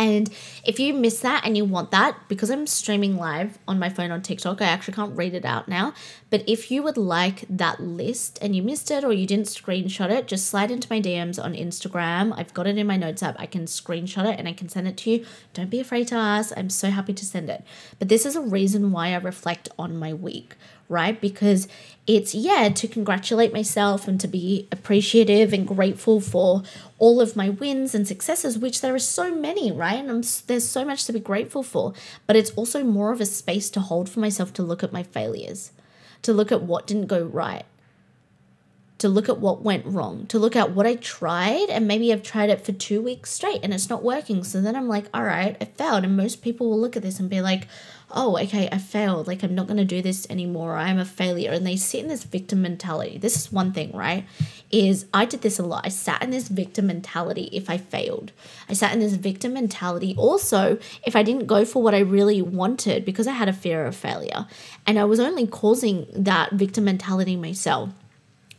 And 0.00 0.30
if 0.64 0.80
you 0.80 0.94
miss 0.94 1.20
that 1.20 1.44
and 1.44 1.58
you 1.58 1.66
want 1.66 1.90
that, 1.90 2.16
because 2.26 2.48
I'm 2.48 2.66
streaming 2.66 3.18
live 3.18 3.58
on 3.68 3.78
my 3.78 3.90
phone 3.90 4.10
on 4.10 4.22
TikTok, 4.22 4.62
I 4.62 4.64
actually 4.64 4.94
can't 4.94 5.14
read 5.14 5.34
it 5.34 5.44
out 5.44 5.68
now. 5.68 5.92
But 6.30 6.42
if 6.48 6.70
you 6.70 6.82
would 6.82 6.96
like 6.96 7.44
that 7.50 7.80
list 7.80 8.38
and 8.40 8.56
you 8.56 8.62
missed 8.62 8.90
it 8.90 9.04
or 9.04 9.12
you 9.12 9.26
didn't 9.26 9.48
screenshot 9.48 10.10
it, 10.10 10.26
just 10.26 10.46
slide 10.46 10.70
into 10.70 10.88
my 10.88 11.02
DMs 11.02 11.42
on 11.42 11.52
Instagram. 11.52 12.32
I've 12.34 12.54
got 12.54 12.66
it 12.66 12.78
in 12.78 12.86
my 12.86 12.96
notes 12.96 13.22
app. 13.22 13.36
I 13.38 13.44
can 13.44 13.66
screenshot 13.66 14.24
it 14.24 14.38
and 14.38 14.48
I 14.48 14.54
can 14.54 14.70
send 14.70 14.88
it 14.88 14.96
to 14.98 15.10
you. 15.10 15.26
Don't 15.52 15.68
be 15.68 15.80
afraid 15.80 16.08
to 16.08 16.14
ask. 16.14 16.50
I'm 16.56 16.70
so 16.70 16.88
happy 16.88 17.12
to 17.12 17.26
send 17.26 17.50
it. 17.50 17.62
But 17.98 18.08
this 18.08 18.24
is 18.24 18.36
a 18.36 18.40
reason 18.40 18.92
why 18.92 19.08
I 19.08 19.16
reflect 19.16 19.68
on 19.78 19.98
my 19.98 20.14
week, 20.14 20.56
right? 20.90 21.18
Because 21.18 21.68
it's, 22.06 22.34
yeah, 22.34 22.68
to 22.68 22.86
congratulate 22.86 23.54
myself 23.54 24.06
and 24.06 24.20
to 24.20 24.28
be 24.28 24.68
appreciative 24.70 25.54
and 25.54 25.66
grateful 25.66 26.20
for 26.20 26.62
all 26.98 27.20
of 27.20 27.36
my 27.36 27.48
wins 27.48 27.94
and 27.94 28.06
successes, 28.06 28.58
which 28.58 28.82
there 28.82 28.94
are 28.94 28.98
so 28.98 29.34
many, 29.34 29.72
right? 29.72 30.00
And 30.00 30.10
I'm, 30.10 30.22
there's 30.46 30.68
so 30.68 30.84
much 30.84 31.06
to 31.06 31.12
be 31.12 31.20
grateful 31.20 31.62
for. 31.62 31.94
But 32.26 32.36
it's 32.36 32.50
also 32.50 32.84
more 32.84 33.12
of 33.12 33.20
a 33.22 33.26
space 33.26 33.70
to 33.70 33.80
hold 33.80 34.10
for 34.10 34.20
myself 34.20 34.52
to 34.54 34.62
look 34.62 34.82
at 34.82 34.92
my 34.92 35.02
failures 35.02 35.70
to 36.22 36.32
look 36.32 36.52
at 36.52 36.62
what 36.62 36.86
didn't 36.86 37.06
go 37.06 37.22
right, 37.22 37.64
to 39.00 39.08
look 39.08 39.28
at 39.28 39.38
what 39.38 39.62
went 39.62 39.86
wrong, 39.86 40.26
to 40.26 40.38
look 40.38 40.54
at 40.54 40.72
what 40.72 40.86
I 40.86 40.94
tried, 40.96 41.70
and 41.70 41.88
maybe 41.88 42.12
I've 42.12 42.22
tried 42.22 42.50
it 42.50 42.64
for 42.64 42.72
two 42.72 43.00
weeks 43.00 43.30
straight 43.30 43.60
and 43.62 43.72
it's 43.72 43.88
not 43.88 44.04
working. 44.04 44.44
So 44.44 44.60
then 44.60 44.76
I'm 44.76 44.88
like, 44.88 45.06
all 45.14 45.24
right, 45.24 45.56
I 45.60 45.64
failed. 45.64 46.04
And 46.04 46.16
most 46.16 46.42
people 46.42 46.68
will 46.68 46.78
look 46.78 46.96
at 46.96 47.02
this 47.02 47.18
and 47.18 47.30
be 47.30 47.40
like, 47.40 47.66
oh, 48.10 48.36
okay, 48.38 48.68
I 48.70 48.76
failed. 48.78 49.26
Like, 49.26 49.42
I'm 49.42 49.54
not 49.54 49.68
going 49.68 49.78
to 49.78 49.84
do 49.84 50.02
this 50.02 50.26
anymore. 50.28 50.76
I'm 50.76 50.98
a 50.98 51.04
failure. 51.04 51.52
And 51.52 51.66
they 51.66 51.76
sit 51.76 52.02
in 52.02 52.08
this 52.08 52.24
victim 52.24 52.60
mentality. 52.60 53.16
This 53.16 53.36
is 53.36 53.52
one 53.52 53.72
thing, 53.72 53.92
right? 53.92 54.26
Is 54.70 55.06
I 55.14 55.24
did 55.24 55.40
this 55.40 55.58
a 55.58 55.62
lot. 55.62 55.86
I 55.86 55.88
sat 55.88 56.22
in 56.22 56.30
this 56.30 56.48
victim 56.48 56.88
mentality 56.88 57.48
if 57.52 57.70
I 57.70 57.78
failed. 57.78 58.32
I 58.68 58.74
sat 58.74 58.92
in 58.92 59.00
this 59.00 59.14
victim 59.14 59.54
mentality 59.54 60.14
also 60.18 60.78
if 61.06 61.16
I 61.16 61.22
didn't 61.22 61.46
go 61.46 61.64
for 61.64 61.82
what 61.82 61.94
I 61.94 62.00
really 62.00 62.42
wanted 62.42 63.04
because 63.04 63.26
I 63.26 63.32
had 63.32 63.48
a 63.48 63.54
fear 63.54 63.86
of 63.86 63.96
failure. 63.96 64.46
And 64.86 64.98
I 64.98 65.04
was 65.04 65.20
only 65.20 65.46
causing 65.46 66.06
that 66.12 66.52
victim 66.52 66.84
mentality 66.84 67.36
myself. 67.36 67.90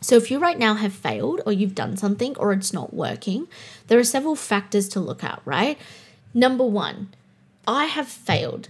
So, 0.02 0.16
if 0.16 0.32
you 0.32 0.40
right 0.40 0.58
now 0.58 0.74
have 0.74 0.94
failed 0.94 1.42
or 1.46 1.54
you've 1.54 1.76
done 1.76 1.96
something 1.96 2.36
or 2.38 2.54
it's 2.54 2.74
not 2.74 2.94
working, 2.94 3.48
there 3.88 4.00
are 4.00 4.04
several 4.04 4.36
factors 4.36 4.90
to 4.90 5.00
look 5.00 5.24
at, 5.24 5.42
right? 5.46 5.78
Number 6.34 6.66
one, 6.66 7.10
I 7.68 7.86
have 7.86 8.08
failed 8.08 8.70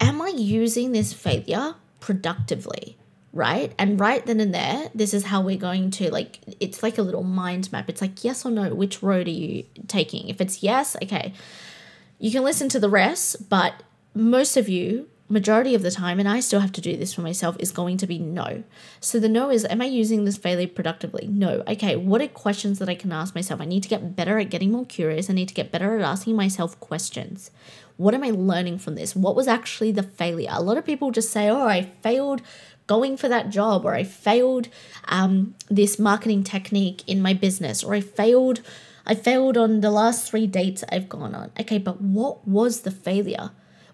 am 0.00 0.20
I 0.22 0.28
using 0.28 0.92
this 0.92 1.12
failure 1.12 1.74
productively? 2.00 2.96
Right? 3.32 3.72
And 3.78 4.00
right 4.00 4.26
then 4.26 4.40
and 4.40 4.52
there, 4.52 4.90
this 4.92 5.14
is 5.14 5.26
how 5.26 5.40
we're 5.42 5.56
going 5.56 5.92
to 5.92 6.10
like, 6.10 6.40
it's 6.58 6.82
like 6.82 6.98
a 6.98 7.02
little 7.02 7.22
mind 7.22 7.70
map. 7.70 7.88
It's 7.88 8.00
like, 8.00 8.24
yes 8.24 8.44
or 8.44 8.50
no, 8.50 8.74
which 8.74 9.04
road 9.04 9.28
are 9.28 9.30
you 9.30 9.64
taking? 9.86 10.28
If 10.28 10.40
it's 10.40 10.64
yes, 10.64 10.96
okay, 11.00 11.32
you 12.18 12.32
can 12.32 12.42
listen 12.42 12.68
to 12.70 12.80
the 12.80 12.88
rest, 12.88 13.48
but 13.48 13.84
most 14.14 14.56
of 14.56 14.68
you, 14.68 15.08
majority 15.30 15.74
of 15.74 15.82
the 15.82 15.90
time, 15.90 16.18
and 16.18 16.28
I 16.28 16.40
still 16.40 16.60
have 16.60 16.72
to 16.72 16.80
do 16.80 16.96
this 16.96 17.14
for 17.14 17.22
myself, 17.22 17.56
is 17.58 17.70
going 17.70 17.96
to 17.98 18.06
be 18.06 18.18
no. 18.18 18.64
So 19.00 19.20
the 19.20 19.28
no 19.28 19.50
is, 19.50 19.64
am 19.64 19.80
I 19.80 19.86
using 19.86 20.24
this 20.24 20.36
failure 20.36 20.68
productively? 20.68 21.28
No. 21.28 21.62
Okay, 21.68 21.96
what 21.96 22.20
are 22.20 22.28
questions 22.28 22.78
that 22.80 22.88
I 22.88 22.94
can 22.94 23.12
ask 23.12 23.34
myself? 23.34 23.60
I 23.60 23.64
need 23.64 23.84
to 23.84 23.88
get 23.88 24.16
better 24.16 24.38
at 24.38 24.50
getting 24.50 24.72
more 24.72 24.84
curious. 24.84 25.30
I 25.30 25.34
need 25.34 25.48
to 25.48 25.54
get 25.54 25.70
better 25.70 25.96
at 25.98 26.04
asking 26.04 26.36
myself 26.36 26.78
questions. 26.80 27.50
What 27.96 28.14
am 28.14 28.24
I 28.24 28.30
learning 28.30 28.78
from 28.78 28.96
this? 28.96 29.14
What 29.14 29.36
was 29.36 29.46
actually 29.46 29.92
the 29.92 30.02
failure? 30.02 30.50
A 30.52 30.62
lot 30.62 30.76
of 30.76 30.84
people 30.84 31.10
just 31.10 31.30
say, 31.30 31.48
oh, 31.48 31.66
I 31.66 31.92
failed 32.02 32.42
going 32.86 33.16
for 33.16 33.28
that 33.28 33.50
job, 33.50 33.84
or 33.84 33.94
I 33.94 34.02
failed 34.02 34.68
um, 35.04 35.54
this 35.68 35.98
marketing 35.98 36.42
technique 36.42 37.04
in 37.06 37.22
my 37.22 37.34
business, 37.34 37.84
or 37.84 37.94
I 37.94 38.00
failed. 38.00 38.62
I 39.06 39.14
failed 39.14 39.56
on 39.56 39.80
the 39.80 39.90
last 39.90 40.28
three 40.28 40.46
dates 40.46 40.84
I've 40.90 41.08
gone 41.08 41.34
on. 41.34 41.52
Okay, 41.58 41.78
but 41.78 42.00
what 42.00 42.46
was 42.46 42.80
the 42.80 42.90
failure? 42.90 43.50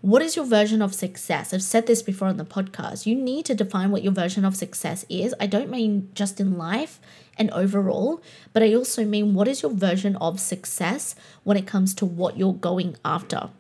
What 0.07 0.23
is 0.23 0.37
your 0.37 0.45
version 0.45 0.83
of 0.83 0.95
success? 0.95 1.53
I've 1.53 1.65
said 1.65 1.89
this 1.89 2.01
before 2.01 2.29
on 2.29 2.37
the 2.37 2.45
podcast. 2.45 3.07
You 3.07 3.17
need 3.17 3.45
to 3.47 3.57
define 3.57 3.91
what 3.91 4.05
your 4.05 4.13
version 4.13 4.45
of 4.45 4.55
success 4.55 5.05
is. 5.09 5.35
I 5.41 5.49
don't 5.49 5.69
mean 5.69 6.11
just 6.15 6.39
in 6.39 6.57
life 6.57 7.01
and 7.37 7.51
overall, 7.51 8.23
but 8.53 8.63
I 8.63 8.73
also 8.73 9.05
mean 9.05 9.35
what 9.35 9.49
is 9.49 9.63
your 9.63 9.73
version 9.73 10.15
of 10.15 10.39
success 10.39 11.17
when 11.43 11.57
it 11.57 11.67
comes 11.67 11.93
to 11.95 12.07
what 12.07 12.39
you're 12.39 12.53
going 12.53 12.97
after. 13.05 13.51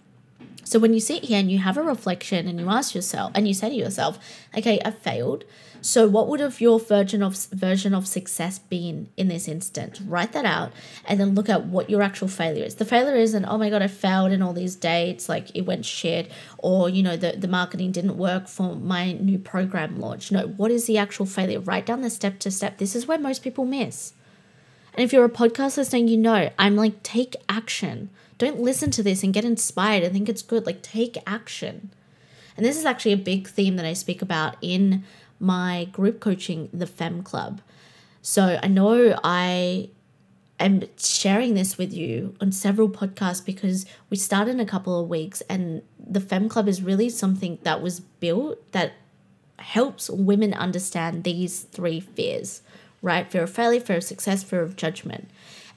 So 0.62 0.78
when 0.78 0.94
you 0.94 1.00
sit 1.00 1.24
here 1.24 1.40
and 1.40 1.50
you 1.50 1.58
have 1.58 1.76
a 1.76 1.82
reflection 1.82 2.46
and 2.46 2.60
you 2.60 2.70
ask 2.70 2.94
yourself 2.94 3.32
and 3.34 3.48
you 3.48 3.52
say 3.52 3.70
to 3.70 3.74
yourself, 3.74 4.16
okay, 4.56 4.78
I 4.84 4.92
failed. 4.92 5.42
So 5.80 6.08
what 6.08 6.28
would 6.28 6.40
have 6.40 6.60
your 6.60 6.80
version 6.80 7.22
of 7.22 7.36
version 7.46 7.94
of 7.94 8.06
success 8.06 8.58
been 8.58 9.08
in 9.16 9.28
this 9.28 9.48
instance? 9.48 10.00
Write 10.00 10.32
that 10.32 10.44
out 10.44 10.72
and 11.04 11.20
then 11.20 11.34
look 11.34 11.48
at 11.48 11.66
what 11.66 11.88
your 11.88 12.02
actual 12.02 12.28
failure 12.28 12.64
is. 12.64 12.76
The 12.76 12.84
failure 12.84 13.14
isn't, 13.14 13.44
oh 13.44 13.58
my 13.58 13.70
god, 13.70 13.82
I 13.82 13.86
failed 13.86 14.32
in 14.32 14.42
all 14.42 14.52
these 14.52 14.76
dates, 14.76 15.28
like 15.28 15.54
it 15.54 15.62
went 15.62 15.84
shit, 15.84 16.30
or 16.58 16.88
you 16.88 17.02
know, 17.02 17.16
the, 17.16 17.32
the 17.32 17.48
marketing 17.48 17.92
didn't 17.92 18.18
work 18.18 18.48
for 18.48 18.74
my 18.74 19.12
new 19.12 19.38
program 19.38 19.98
launch. 20.00 20.32
No, 20.32 20.48
what 20.48 20.70
is 20.70 20.86
the 20.86 20.98
actual 20.98 21.26
failure? 21.26 21.60
Write 21.60 21.86
down 21.86 22.02
the 22.02 22.10
step 22.10 22.38
to 22.40 22.50
step. 22.50 22.78
This 22.78 22.96
is 22.96 23.06
where 23.06 23.18
most 23.18 23.42
people 23.42 23.64
miss. 23.64 24.12
And 24.94 25.04
if 25.04 25.12
you're 25.12 25.24
a 25.24 25.30
podcast 25.30 25.76
listener, 25.76 26.00
you 26.00 26.16
know, 26.16 26.50
I'm 26.58 26.74
like, 26.74 27.02
take 27.02 27.36
action. 27.48 28.08
Don't 28.38 28.60
listen 28.60 28.90
to 28.92 29.02
this 29.02 29.22
and 29.22 29.32
get 29.32 29.44
inspired 29.44 30.02
and 30.02 30.12
think 30.12 30.28
it's 30.28 30.42
good. 30.42 30.64
Like, 30.64 30.82
take 30.82 31.18
action. 31.26 31.90
And 32.56 32.64
this 32.64 32.78
is 32.78 32.86
actually 32.86 33.12
a 33.12 33.18
big 33.18 33.46
theme 33.46 33.76
that 33.76 33.84
I 33.84 33.92
speak 33.92 34.22
about 34.22 34.56
in 34.62 35.04
my 35.38 35.88
group 35.92 36.20
coaching, 36.20 36.68
the 36.72 36.86
Femme 36.86 37.22
Club. 37.22 37.60
So 38.22 38.58
I 38.62 38.66
know 38.66 39.18
I 39.22 39.90
am 40.58 40.82
sharing 40.98 41.54
this 41.54 41.78
with 41.78 41.92
you 41.92 42.34
on 42.40 42.50
several 42.50 42.88
podcasts 42.88 43.44
because 43.44 43.86
we 44.10 44.16
started 44.16 44.52
in 44.52 44.60
a 44.60 44.66
couple 44.66 44.98
of 44.98 45.08
weeks, 45.08 45.42
and 45.48 45.82
the 45.98 46.20
Femme 46.20 46.48
Club 46.48 46.68
is 46.68 46.82
really 46.82 47.08
something 47.08 47.58
that 47.62 47.82
was 47.82 48.00
built 48.00 48.72
that 48.72 48.94
helps 49.58 50.10
women 50.10 50.54
understand 50.54 51.24
these 51.24 51.62
three 51.62 52.00
fears, 52.00 52.62
right? 53.02 53.30
Fear 53.30 53.44
of 53.44 53.50
failure, 53.50 53.80
fear 53.80 53.96
of 53.98 54.04
success, 54.04 54.42
fear 54.42 54.62
of 54.62 54.76
judgment. 54.76 55.28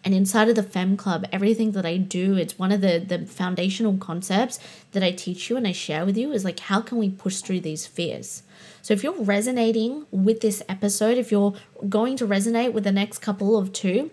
And 0.03 0.13
inside 0.13 0.47
of 0.47 0.55
the 0.55 0.63
Femme 0.63 0.95
Club, 0.95 1.25
everything 1.31 1.71
that 1.73 1.85
I 1.85 1.97
do, 1.97 2.37
it's 2.37 2.57
one 2.57 2.71
of 2.71 2.81
the, 2.81 2.99
the 2.99 3.25
foundational 3.25 3.97
concepts 3.97 4.57
that 4.93 5.03
I 5.03 5.11
teach 5.11 5.49
you 5.49 5.57
and 5.57 5.67
I 5.67 5.73
share 5.73 6.05
with 6.05 6.17
you 6.17 6.31
is 6.31 6.45
like, 6.45 6.59
how 6.59 6.79
can 6.81 6.97
we 6.97 7.09
push 7.09 7.41
through 7.41 7.61
these 7.61 7.85
fears? 7.85 8.43
So 8.81 8.93
if 8.93 9.03
you're 9.03 9.13
resonating 9.13 10.05
with 10.09 10.39
this 10.39 10.63
episode, 10.69 11.17
if 11.17 11.31
you're 11.31 11.53
going 11.89 12.15
to 12.17 12.27
resonate 12.27 12.71
with 12.71 12.85
the 12.85 12.91
next 12.91 13.17
couple 13.19 13.57
of 13.57 13.73
two, 13.73 14.11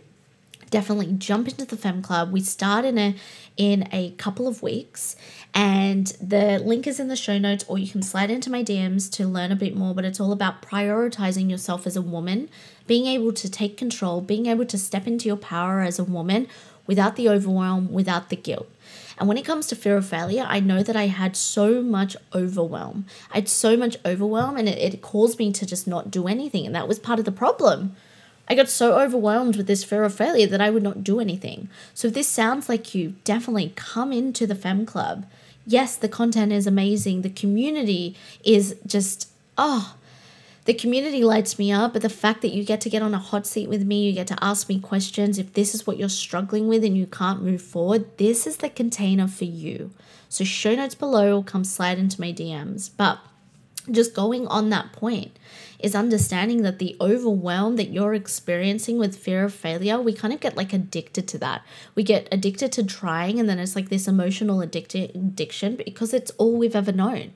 definitely 0.70 1.12
jump 1.12 1.48
into 1.48 1.64
the 1.64 1.76
Femme 1.76 2.02
Club. 2.02 2.32
We 2.32 2.40
start 2.40 2.84
in 2.84 2.98
a 2.98 3.14
in 3.56 3.88
a 3.92 4.10
couple 4.12 4.46
of 4.46 4.62
weeks 4.62 5.16
and 5.54 6.08
the 6.20 6.58
link 6.58 6.86
is 6.86 7.00
in 7.00 7.08
the 7.08 7.16
show 7.16 7.38
notes 7.38 7.64
or 7.68 7.78
you 7.78 7.88
can 7.88 8.02
slide 8.02 8.30
into 8.30 8.50
my 8.50 8.62
DMs 8.62 9.10
to 9.12 9.26
learn 9.26 9.50
a 9.50 9.56
bit 9.56 9.74
more, 9.74 9.94
but 9.94 10.04
it's 10.04 10.20
all 10.20 10.32
about 10.32 10.60
prioritizing 10.60 11.48
yourself 11.48 11.86
as 11.86 11.96
a 11.96 12.02
woman, 12.02 12.50
being 12.86 13.06
able 13.06 13.32
to 13.32 13.50
take 13.50 13.76
control, 13.76 14.20
being 14.20 14.46
able 14.46 14.66
to 14.66 14.76
step 14.76 15.06
into 15.06 15.26
your 15.26 15.38
power 15.38 15.80
as 15.80 15.98
a 15.98 16.04
woman 16.04 16.48
without 16.86 17.16
the 17.16 17.28
overwhelm, 17.28 17.90
without 17.92 18.28
the 18.28 18.36
guilt. 18.36 18.70
And 19.18 19.28
when 19.28 19.38
it 19.38 19.44
comes 19.44 19.66
to 19.68 19.76
fear 19.76 19.96
of 19.96 20.06
failure, 20.06 20.44
I 20.46 20.60
know 20.60 20.82
that 20.82 20.96
I 20.96 21.06
had 21.06 21.36
so 21.36 21.82
much 21.82 22.16
overwhelm. 22.34 23.06
I 23.32 23.36
had 23.36 23.48
so 23.48 23.76
much 23.76 23.96
overwhelm, 24.04 24.56
and 24.56 24.68
it, 24.68 24.94
it 24.94 25.02
caused 25.02 25.38
me 25.38 25.52
to 25.52 25.66
just 25.66 25.86
not 25.86 26.10
do 26.10 26.28
anything. 26.28 26.66
And 26.66 26.74
that 26.74 26.86
was 26.86 26.98
part 26.98 27.18
of 27.18 27.24
the 27.24 27.32
problem. 27.32 27.96
I 28.48 28.54
got 28.54 28.68
so 28.68 28.98
overwhelmed 28.98 29.56
with 29.56 29.66
this 29.66 29.84
fear 29.84 30.04
of 30.04 30.14
failure 30.14 30.46
that 30.46 30.60
I 30.60 30.70
would 30.70 30.82
not 30.82 31.02
do 31.02 31.20
anything. 31.20 31.68
So 31.94 32.08
if 32.08 32.14
this 32.14 32.28
sounds 32.28 32.68
like 32.68 32.94
you, 32.94 33.16
definitely 33.24 33.72
come 33.74 34.12
into 34.12 34.46
the 34.46 34.54
Femme 34.54 34.86
Club. 34.86 35.26
Yes, 35.66 35.96
the 35.96 36.08
content 36.08 36.52
is 36.52 36.66
amazing. 36.66 37.22
The 37.22 37.30
community 37.30 38.16
is 38.44 38.76
just, 38.86 39.28
oh, 39.58 39.96
the 40.66 40.74
community 40.74 41.22
lights 41.22 41.58
me 41.58 41.72
up, 41.72 41.92
but 41.92 42.02
the 42.02 42.08
fact 42.08 42.42
that 42.42 42.52
you 42.52 42.64
get 42.64 42.80
to 42.82 42.90
get 42.90 43.02
on 43.02 43.14
a 43.14 43.18
hot 43.18 43.46
seat 43.46 43.68
with 43.68 43.84
me, 43.84 44.04
you 44.04 44.12
get 44.12 44.26
to 44.28 44.44
ask 44.44 44.68
me 44.68 44.80
questions. 44.80 45.38
If 45.38 45.54
this 45.54 45.74
is 45.74 45.86
what 45.86 45.96
you're 45.96 46.08
struggling 46.08 46.66
with 46.66 46.84
and 46.84 46.96
you 46.96 47.06
can't 47.06 47.42
move 47.42 47.62
forward, 47.62 48.18
this 48.18 48.46
is 48.46 48.58
the 48.58 48.68
container 48.68 49.28
for 49.28 49.44
you. 49.44 49.92
So, 50.28 50.42
show 50.42 50.74
notes 50.74 50.96
below, 50.96 51.36
or 51.36 51.44
come 51.44 51.62
slide 51.62 52.00
into 52.00 52.20
my 52.20 52.32
DMs. 52.32 52.90
But 52.96 53.20
just 53.90 54.14
going 54.14 54.46
on 54.48 54.70
that 54.70 54.92
point 54.92 55.38
is 55.78 55.94
understanding 55.94 56.62
that 56.62 56.78
the 56.78 56.96
overwhelm 57.00 57.76
that 57.76 57.90
you're 57.90 58.14
experiencing 58.14 58.98
with 58.98 59.16
fear 59.16 59.44
of 59.44 59.54
failure, 59.54 60.00
we 60.00 60.12
kind 60.12 60.32
of 60.32 60.40
get 60.40 60.56
like 60.56 60.72
addicted 60.72 61.28
to 61.28 61.38
that. 61.38 61.62
We 61.94 62.02
get 62.02 62.28
addicted 62.32 62.72
to 62.72 62.84
trying, 62.84 63.38
and 63.38 63.48
then 63.48 63.58
it's 63.58 63.76
like 63.76 63.88
this 63.88 64.08
emotional 64.08 64.58
addic- 64.58 65.14
addiction 65.14 65.76
because 65.76 66.14
it's 66.14 66.30
all 66.32 66.56
we've 66.56 66.76
ever 66.76 66.92
known, 66.92 67.32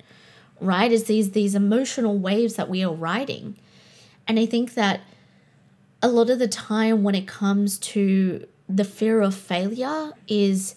right? 0.61 0.91
Is 0.91 1.05
these 1.05 1.33
these 1.33 1.55
emotional 1.55 2.19
waves 2.19 2.55
that 2.55 2.69
we 2.71 2.83
are 2.83 2.95
riding, 2.95 3.57
and 4.27 4.39
I 4.39 4.47
think 4.47 4.75
that 4.75 5.01
a 6.03 6.09
lot 6.09 6.31
of 6.31 6.39
the 6.39 6.49
time 6.49 7.03
when 7.03 7.15
it 7.15 7.29
comes 7.29 7.79
to 7.79 8.47
the 8.69 8.85
fear 8.85 9.21
of 9.21 9.35
failure 9.35 10.13
is 10.29 10.77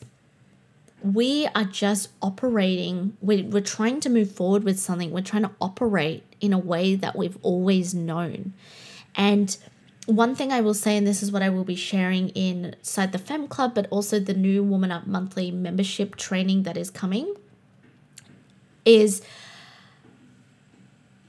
we 1.04 1.48
are 1.54 1.66
just 1.66 2.10
operating, 2.22 3.18
we're, 3.22 3.44
we're 3.44 3.62
trying 3.62 4.00
to 4.00 4.10
move 4.10 4.32
forward 4.32 4.64
with 4.64 4.80
something, 4.80 5.12
we're 5.12 5.22
trying 5.22 5.44
to 5.44 5.52
operate 5.60 6.24
in 6.40 6.54
a 6.54 6.58
way 6.58 6.96
that 6.96 7.16
we've 7.16 7.38
always 7.42 7.94
known. 7.94 8.54
And 9.16 9.56
one 10.06 10.36
thing 10.36 10.52
I 10.52 10.62
will 10.62 10.74
say, 10.74 10.98
and 10.98 11.06
this 11.06 11.22
is 11.22 11.32
what 11.32 11.42
I 11.42 11.50
will 11.50 11.64
be 11.64 11.76
sharing 11.76 12.30
inside 12.30 13.12
the 13.12 13.18
Femme 13.18 13.48
Club, 13.48 13.76
but 13.76 13.88
also 13.90 14.20
the 14.20 14.34
new 14.34 14.64
Woman 14.64 14.92
Up 14.92 15.06
Monthly 15.06 15.52
membership 15.52 16.16
training 16.16 16.64
that 16.64 16.78
is 16.78 16.90
coming, 16.90 17.34
is 18.86 19.22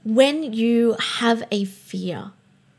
when 0.03 0.53
you 0.53 0.95
have 0.99 1.43
a 1.51 1.65
fear 1.65 2.31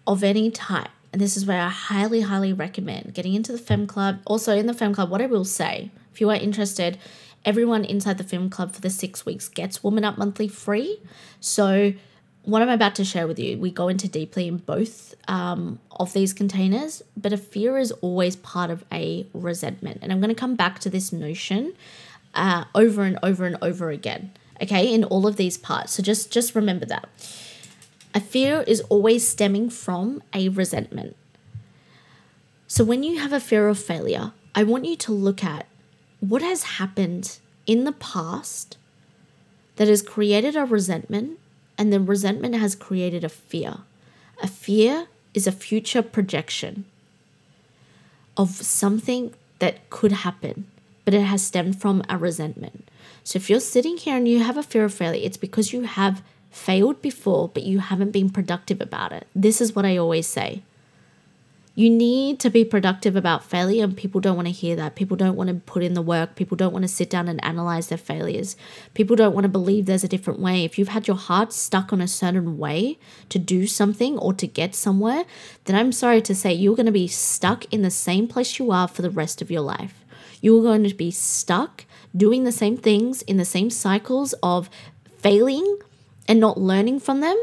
of 0.06 0.22
any 0.22 0.50
type, 0.50 0.90
and 1.12 1.20
this 1.20 1.36
is 1.36 1.46
where 1.46 1.60
I 1.60 1.68
highly, 1.68 2.22
highly 2.22 2.52
recommend 2.52 3.14
getting 3.14 3.34
into 3.34 3.52
the 3.52 3.58
Femme 3.58 3.86
Club. 3.86 4.20
Also, 4.26 4.54
in 4.54 4.66
the 4.66 4.74
Femme 4.74 4.94
Club, 4.94 5.10
what 5.10 5.22
I 5.22 5.26
will 5.26 5.44
say 5.44 5.90
if 6.16 6.20
you 6.22 6.30
are 6.30 6.36
interested, 6.36 6.96
everyone 7.44 7.84
inside 7.84 8.16
the 8.16 8.24
Femme 8.24 8.48
Club 8.48 8.72
for 8.72 8.80
the 8.80 8.88
six 8.88 9.26
weeks 9.26 9.50
gets 9.50 9.84
Woman 9.84 10.02
Up 10.02 10.16
Monthly 10.16 10.48
free. 10.48 10.98
So, 11.40 11.92
what 12.44 12.62
I'm 12.62 12.70
about 12.70 12.94
to 12.94 13.04
share 13.04 13.26
with 13.26 13.38
you, 13.38 13.58
we 13.58 13.70
go 13.70 13.88
into 13.88 14.08
deeply 14.08 14.48
in 14.48 14.56
both 14.56 15.14
um, 15.28 15.78
of 15.90 16.14
these 16.14 16.32
containers, 16.32 17.02
but 17.18 17.34
a 17.34 17.36
fear 17.36 17.76
is 17.76 17.92
always 18.00 18.34
part 18.34 18.70
of 18.70 18.82
a 18.90 19.26
resentment. 19.34 19.98
And 20.00 20.10
I'm 20.10 20.20
going 20.20 20.34
to 20.34 20.40
come 20.40 20.54
back 20.54 20.78
to 20.78 20.88
this 20.88 21.12
notion 21.12 21.74
uh, 22.34 22.64
over 22.74 23.02
and 23.02 23.18
over 23.22 23.44
and 23.44 23.58
over 23.60 23.90
again, 23.90 24.30
okay, 24.62 24.90
in 24.90 25.04
all 25.04 25.26
of 25.26 25.36
these 25.36 25.58
parts. 25.58 25.92
So 25.92 26.02
just 26.02 26.32
just 26.32 26.54
remember 26.54 26.86
that. 26.86 27.10
A 28.14 28.20
fear 28.20 28.64
is 28.66 28.80
always 28.88 29.28
stemming 29.28 29.68
from 29.68 30.22
a 30.32 30.48
resentment. 30.48 31.14
So 32.68 32.84
when 32.84 33.02
you 33.02 33.18
have 33.18 33.34
a 33.34 33.40
fear 33.40 33.68
of 33.68 33.78
failure, 33.78 34.32
I 34.54 34.62
want 34.62 34.86
you 34.86 34.96
to 34.96 35.12
look 35.12 35.44
at 35.44 35.66
what 36.20 36.42
has 36.42 36.62
happened 36.62 37.38
in 37.66 37.84
the 37.84 37.92
past 37.92 38.76
that 39.76 39.88
has 39.88 40.02
created 40.02 40.56
a 40.56 40.64
resentment, 40.64 41.38
and 41.76 41.92
the 41.92 42.00
resentment 42.00 42.54
has 42.54 42.74
created 42.74 43.24
a 43.24 43.28
fear. 43.28 43.78
A 44.42 44.46
fear 44.46 45.08
is 45.34 45.46
a 45.46 45.52
future 45.52 46.02
projection 46.02 46.86
of 48.36 48.50
something 48.50 49.34
that 49.58 49.88
could 49.90 50.12
happen, 50.12 50.66
but 51.04 51.14
it 51.14 51.22
has 51.22 51.42
stemmed 51.42 51.80
from 51.80 52.02
a 52.08 52.16
resentment. 52.16 52.88
So 53.24 53.36
if 53.36 53.50
you're 53.50 53.60
sitting 53.60 53.96
here 53.96 54.16
and 54.16 54.26
you 54.26 54.42
have 54.42 54.56
a 54.56 54.62
fear 54.62 54.84
of 54.84 54.94
failure, 54.94 55.20
it's 55.22 55.36
because 55.36 55.72
you 55.72 55.82
have 55.82 56.22
failed 56.50 57.02
before, 57.02 57.48
but 57.48 57.64
you 57.64 57.80
haven't 57.80 58.12
been 58.12 58.30
productive 58.30 58.80
about 58.80 59.12
it. 59.12 59.26
This 59.34 59.60
is 59.60 59.74
what 59.74 59.84
I 59.84 59.96
always 59.96 60.26
say. 60.26 60.62
You 61.78 61.90
need 61.90 62.40
to 62.40 62.48
be 62.48 62.64
productive 62.64 63.16
about 63.16 63.44
failure, 63.44 63.84
and 63.84 63.94
people 63.94 64.18
don't 64.18 64.34
want 64.34 64.48
to 64.48 64.52
hear 64.52 64.76
that. 64.76 64.94
People 64.94 65.14
don't 65.14 65.36
want 65.36 65.48
to 65.48 65.56
put 65.56 65.82
in 65.82 65.92
the 65.92 66.00
work. 66.00 66.34
People 66.34 66.56
don't 66.56 66.72
want 66.72 66.84
to 66.84 66.88
sit 66.88 67.10
down 67.10 67.28
and 67.28 67.44
analyze 67.44 67.88
their 67.88 67.98
failures. 67.98 68.56
People 68.94 69.14
don't 69.14 69.34
want 69.34 69.44
to 69.44 69.50
believe 69.50 69.84
there's 69.84 70.02
a 70.02 70.08
different 70.08 70.40
way. 70.40 70.64
If 70.64 70.78
you've 70.78 70.88
had 70.88 71.06
your 71.06 71.18
heart 71.18 71.52
stuck 71.52 71.92
on 71.92 72.00
a 72.00 72.08
certain 72.08 72.56
way 72.56 72.98
to 73.28 73.38
do 73.38 73.66
something 73.66 74.16
or 74.16 74.32
to 74.32 74.46
get 74.46 74.74
somewhere, 74.74 75.24
then 75.66 75.76
I'm 75.76 75.92
sorry 75.92 76.22
to 76.22 76.34
say 76.34 76.50
you're 76.54 76.76
going 76.76 76.86
to 76.86 76.92
be 76.92 77.08
stuck 77.08 77.70
in 77.70 77.82
the 77.82 77.90
same 77.90 78.26
place 78.26 78.58
you 78.58 78.70
are 78.70 78.88
for 78.88 79.02
the 79.02 79.10
rest 79.10 79.42
of 79.42 79.50
your 79.50 79.60
life. 79.60 80.02
You're 80.40 80.62
going 80.62 80.84
to 80.84 80.94
be 80.94 81.10
stuck 81.10 81.84
doing 82.16 82.44
the 82.44 82.52
same 82.52 82.78
things 82.78 83.20
in 83.22 83.36
the 83.36 83.44
same 83.44 83.68
cycles 83.68 84.32
of 84.42 84.70
failing 85.18 85.80
and 86.26 86.40
not 86.40 86.56
learning 86.56 87.00
from 87.00 87.20
them. 87.20 87.36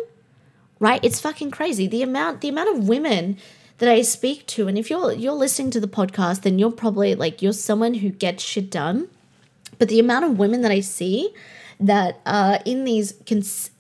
Right? 0.80 1.02
It's 1.04 1.22
fucking 1.22 1.52
crazy. 1.52 1.86
The 1.86 2.02
amount 2.02 2.42
the 2.42 2.50
amount 2.50 2.76
of 2.76 2.88
women 2.88 3.38
that 3.78 3.90
I 3.90 4.02
speak 4.02 4.46
to. 4.48 4.68
And 4.68 4.78
if 4.78 4.90
you're 4.90 5.14
you're 5.14 5.34
listening 5.34 5.72
to 5.72 5.80
the 5.80 5.88
podcast, 5.88 6.42
then 6.42 6.60
you're 6.60 6.72
probably 6.72 7.16
like 7.16 7.42
you're 7.42 7.54
someone 7.54 7.96
who 7.96 8.10
gets 8.10 8.44
shit 8.44 8.70
done. 8.70 9.08
But 9.80 9.90
the 9.90 10.00
amount 10.00 10.26
of 10.26 10.38
women 10.40 10.62
that 10.62 10.72
I 10.72 10.80
see 10.80 11.34
that 11.80 12.22
are 12.26 12.60
in 12.66 12.86
these 12.86 13.14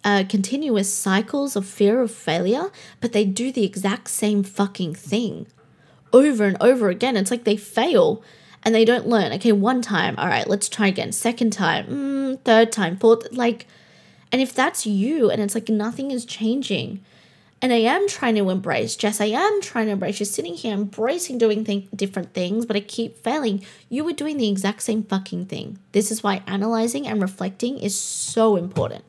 uh, 0.04 0.24
continuous 0.28 0.94
cycles 0.94 1.56
of 1.56 1.66
fear 1.66 2.02
of 2.02 2.12
failure, 2.12 2.72
but 3.00 3.14
they 3.14 3.24
do 3.24 3.52
the 3.52 3.64
exact 3.64 4.10
same 4.10 4.44
fucking 4.44 4.96
thing 4.96 5.48
over 6.12 6.46
and 6.46 6.58
over 6.60 6.90
again. 6.90 7.16
It's 7.16 7.32
like 7.32 7.44
they 7.44 7.58
fail 7.58 8.24
and 8.64 8.74
they 8.74 8.86
don't 8.86 9.08
learn. 9.08 9.32
Okay, 9.34 9.52
one 9.52 9.82
time, 9.82 10.16
all 10.18 10.28
right, 10.28 10.48
let's 10.48 10.70
try 10.70 10.88
again. 10.88 11.12
Second 11.12 11.52
time, 11.54 11.86
mm, 11.88 12.44
third 12.44 12.72
time, 12.72 12.98
fourth, 12.98 13.32
like, 13.32 13.68
and 14.32 14.42
if 14.42 14.54
that's 14.54 14.86
you 14.86 15.30
and 15.30 15.42
it's 15.42 15.56
like 15.56 15.70
nothing 15.70 16.12
is 16.12 16.26
changing, 16.26 17.04
and 17.64 17.72
I 17.72 17.78
am 17.78 18.10
trying 18.10 18.36
to 18.36 18.50
embrace, 18.50 18.98
Jess, 18.98 19.22
I 19.22 19.28
am 19.28 19.62
trying 19.62 19.86
to 19.86 19.94
embrace. 19.94 20.20
You're 20.20 20.26
sitting 20.26 20.54
here 20.54 20.74
embracing 20.74 21.38
doing 21.38 21.64
th- 21.64 21.88
different 21.96 22.34
things, 22.34 22.66
but 22.66 22.76
I 22.76 22.82
keep 22.82 23.24
failing. 23.24 23.64
You 23.88 24.04
were 24.04 24.12
doing 24.12 24.36
the 24.36 24.50
exact 24.50 24.82
same 24.82 25.04
fucking 25.04 25.46
thing. 25.46 25.80
This 25.94 26.12
is 26.12 26.22
why 26.22 26.44
analyzing 26.46 27.08
and 27.08 27.22
reflecting 27.22 27.78
is 27.78 27.98
so 27.98 28.58
important. 28.58 29.06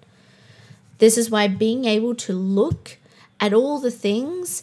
This 0.98 1.18
is 1.18 1.30
why 1.30 1.48
being 1.48 1.84
able 1.84 2.14
to 2.14 2.32
look 2.32 2.98
at 3.40 3.52
all 3.52 3.80
the 3.80 3.90
things 3.90 4.62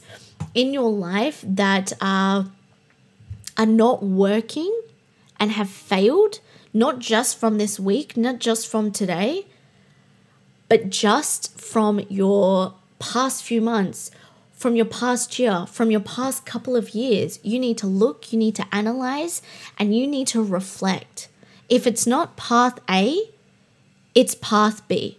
in 0.56 0.74
your 0.74 0.90
life 0.90 1.44
that 1.46 1.92
are, 2.00 2.46
are 3.58 3.66
not 3.66 4.02
working 4.02 4.74
and 5.38 5.52
have 5.52 5.70
failed, 5.70 6.40
not 6.74 7.00
just 7.00 7.38
from 7.38 7.58
this 7.58 7.78
week, 7.78 8.16
not 8.16 8.40
just 8.40 8.70
from 8.70 8.90
today, 8.94 9.48
but 10.70 10.90
just 10.90 11.60
from 11.60 12.00
your 12.08 12.76
past 13.02 13.44
few 13.44 13.62
months, 13.62 14.12
from 14.54 14.76
your 14.76 14.86
past 14.86 15.40
year, 15.40 15.66
from 15.66 15.90
your 15.90 16.00
past 16.00 16.46
couple 16.46 16.76
of 16.76 16.92
years. 16.92 17.40
You 17.44 17.60
need 17.60 17.78
to 17.80 17.88
look, 17.88 18.32
you 18.32 18.38
need 18.38 18.56
to 18.56 18.66
analyze, 18.72 19.42
and 19.78 19.96
you 19.96 20.08
need 20.08 20.28
to 20.28 20.44
reflect. 20.44 21.28
If 21.68 21.88
it's 21.88 22.06
not 22.06 22.38
path 22.38 22.80
A, 22.90 23.20
it's 24.14 24.36
path 24.36 24.88
B. 24.88 25.18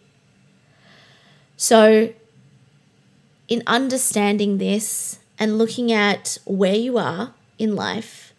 So, 1.56 2.12
in 3.48 3.62
understanding 3.66 4.58
this 4.58 5.18
and 5.38 5.58
looking 5.58 5.90
at 5.92 6.38
where 6.44 6.74
you 6.74 6.98
are 6.98 7.34
in 7.58 7.74
life, 7.74 8.32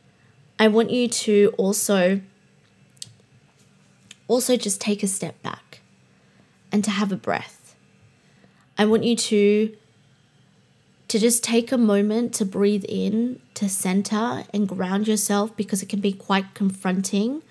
I 0.58 0.68
want 0.68 0.92
you 0.92 1.08
to 1.08 1.54
also 1.58 2.22
also 4.28 4.56
just 4.56 4.80
take 4.80 5.04
a 5.04 5.08
step 5.08 5.42
back 5.42 5.82
and 6.72 6.84
to 6.84 6.92
have 6.92 7.12
a 7.12 7.18
breath 7.18 7.63
I 8.78 8.86
want 8.86 9.04
you 9.04 9.16
to 9.16 9.76
to 11.10 11.20
just 11.20 11.44
take 11.44 11.72
a 11.72 11.78
moment 11.78 12.34
to 12.34 12.44
breathe 12.46 12.86
in, 12.90 13.40
to 13.54 13.70
center 13.70 14.46
and 14.52 14.68
ground 14.68 15.08
yourself 15.08 15.56
because 15.56 15.84
it 15.84 15.90
can 15.90 16.00
be 16.00 16.12
quite 16.12 16.56
confronting 16.56 17.44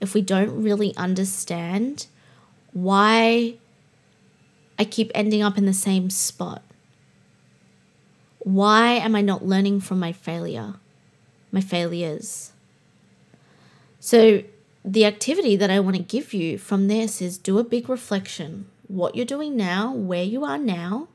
if 0.00 0.14
we 0.14 0.22
don't 0.22 0.62
really 0.62 0.96
understand 0.96 2.06
why 2.72 3.56
I 4.78 4.84
keep 4.84 5.10
ending 5.14 5.42
up 5.42 5.58
in 5.58 5.66
the 5.66 5.74
same 5.74 6.08
spot. 6.08 6.62
Why 8.38 8.92
am 8.92 9.14
I 9.14 9.20
not 9.20 9.44
learning 9.44 9.80
from 9.80 10.00
my 10.00 10.12
failure, 10.12 10.76
my 11.50 11.60
failures? 11.60 12.52
So, 14.00 14.42
the 14.84 15.04
activity 15.04 15.54
that 15.54 15.70
I 15.70 15.78
want 15.80 15.96
to 15.96 16.02
give 16.02 16.32
you 16.32 16.56
from 16.56 16.88
this 16.88 17.20
is 17.20 17.36
do 17.36 17.58
a 17.58 17.64
big 17.64 17.88
reflection 17.88 18.66
what 18.92 19.16
you're 19.16 19.24
doing 19.24 19.56
now, 19.56 19.92
where 19.92 20.22
you 20.22 20.44
are 20.44 20.58
now, 20.58 21.08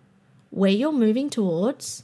where 0.49 0.71
you're 0.71 0.91
moving 0.91 1.29
towards, 1.29 2.03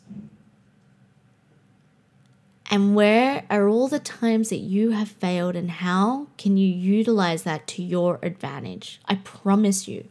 and 2.70 2.96
where 2.96 3.44
are 3.50 3.68
all 3.68 3.88
the 3.88 4.00
times 4.00 4.50
that 4.50 4.58
you 4.58 4.92
have 4.92 5.10
failed 5.10 5.56
and 5.56 5.70
how 5.70 6.28
can 6.38 6.58
you 6.58 6.68
utilize 6.68 7.44
that 7.44 7.68
to 7.68 7.84
your 7.84 8.20
advantage? 8.24 9.00
I 9.06 9.16
promise 9.16 9.88
you. 9.88 10.08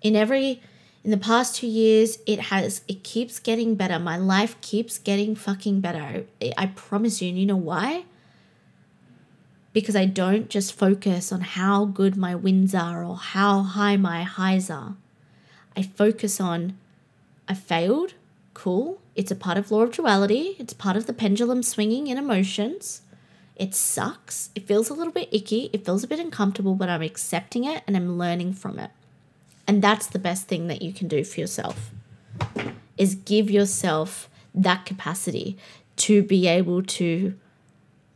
In 0.00 0.16
every 0.16 0.62
in 1.04 1.10
the 1.12 1.16
past 1.16 1.56
2 1.56 1.66
years 1.66 2.18
it 2.26 2.40
has 2.50 2.82
it 2.88 3.04
keeps 3.04 3.38
getting 3.38 3.74
better. 3.74 3.98
My 3.98 4.16
life 4.16 4.60
keeps 4.60 4.98
getting 4.98 5.36
fucking 5.36 5.80
better. 5.80 6.24
I, 6.42 6.52
I 6.56 6.66
promise 6.66 7.22
you. 7.22 7.28
And 7.28 7.38
you 7.38 7.46
know 7.46 7.56
why? 7.56 8.04
Because 9.78 9.94
I 9.94 10.06
don't 10.06 10.50
just 10.50 10.72
focus 10.72 11.30
on 11.30 11.40
how 11.40 11.84
good 11.84 12.16
my 12.16 12.34
wins 12.34 12.74
are 12.74 13.04
or 13.04 13.16
how 13.16 13.62
high 13.62 13.96
my 13.96 14.24
highs 14.24 14.70
are. 14.70 14.96
I 15.76 15.82
focus 15.82 16.40
on 16.40 16.76
I 17.46 17.54
failed, 17.54 18.14
cool. 18.54 19.00
It's 19.14 19.30
a 19.30 19.36
part 19.36 19.56
of 19.56 19.70
law 19.70 19.82
of 19.82 19.92
duality. 19.92 20.56
It's 20.58 20.72
part 20.72 20.96
of 20.96 21.06
the 21.06 21.12
pendulum 21.12 21.62
swinging 21.62 22.08
in 22.08 22.18
emotions. 22.18 23.02
It 23.54 23.72
sucks. 23.72 24.50
It 24.56 24.66
feels 24.66 24.90
a 24.90 24.94
little 24.94 25.12
bit 25.12 25.28
icky. 25.30 25.70
It 25.72 25.84
feels 25.84 26.02
a 26.02 26.08
bit 26.08 26.18
uncomfortable, 26.18 26.74
but 26.74 26.88
I'm 26.88 27.02
accepting 27.02 27.62
it 27.62 27.84
and 27.86 27.96
I'm 27.96 28.18
learning 28.18 28.54
from 28.54 28.80
it. 28.80 28.90
And 29.68 29.80
that's 29.80 30.08
the 30.08 30.18
best 30.18 30.48
thing 30.48 30.66
that 30.66 30.82
you 30.82 30.92
can 30.92 31.06
do 31.06 31.22
for 31.22 31.38
yourself. 31.38 31.92
Is 32.96 33.14
give 33.14 33.48
yourself 33.48 34.28
that 34.56 34.86
capacity 34.86 35.56
to 35.98 36.24
be 36.24 36.48
able 36.48 36.82
to 36.82 37.34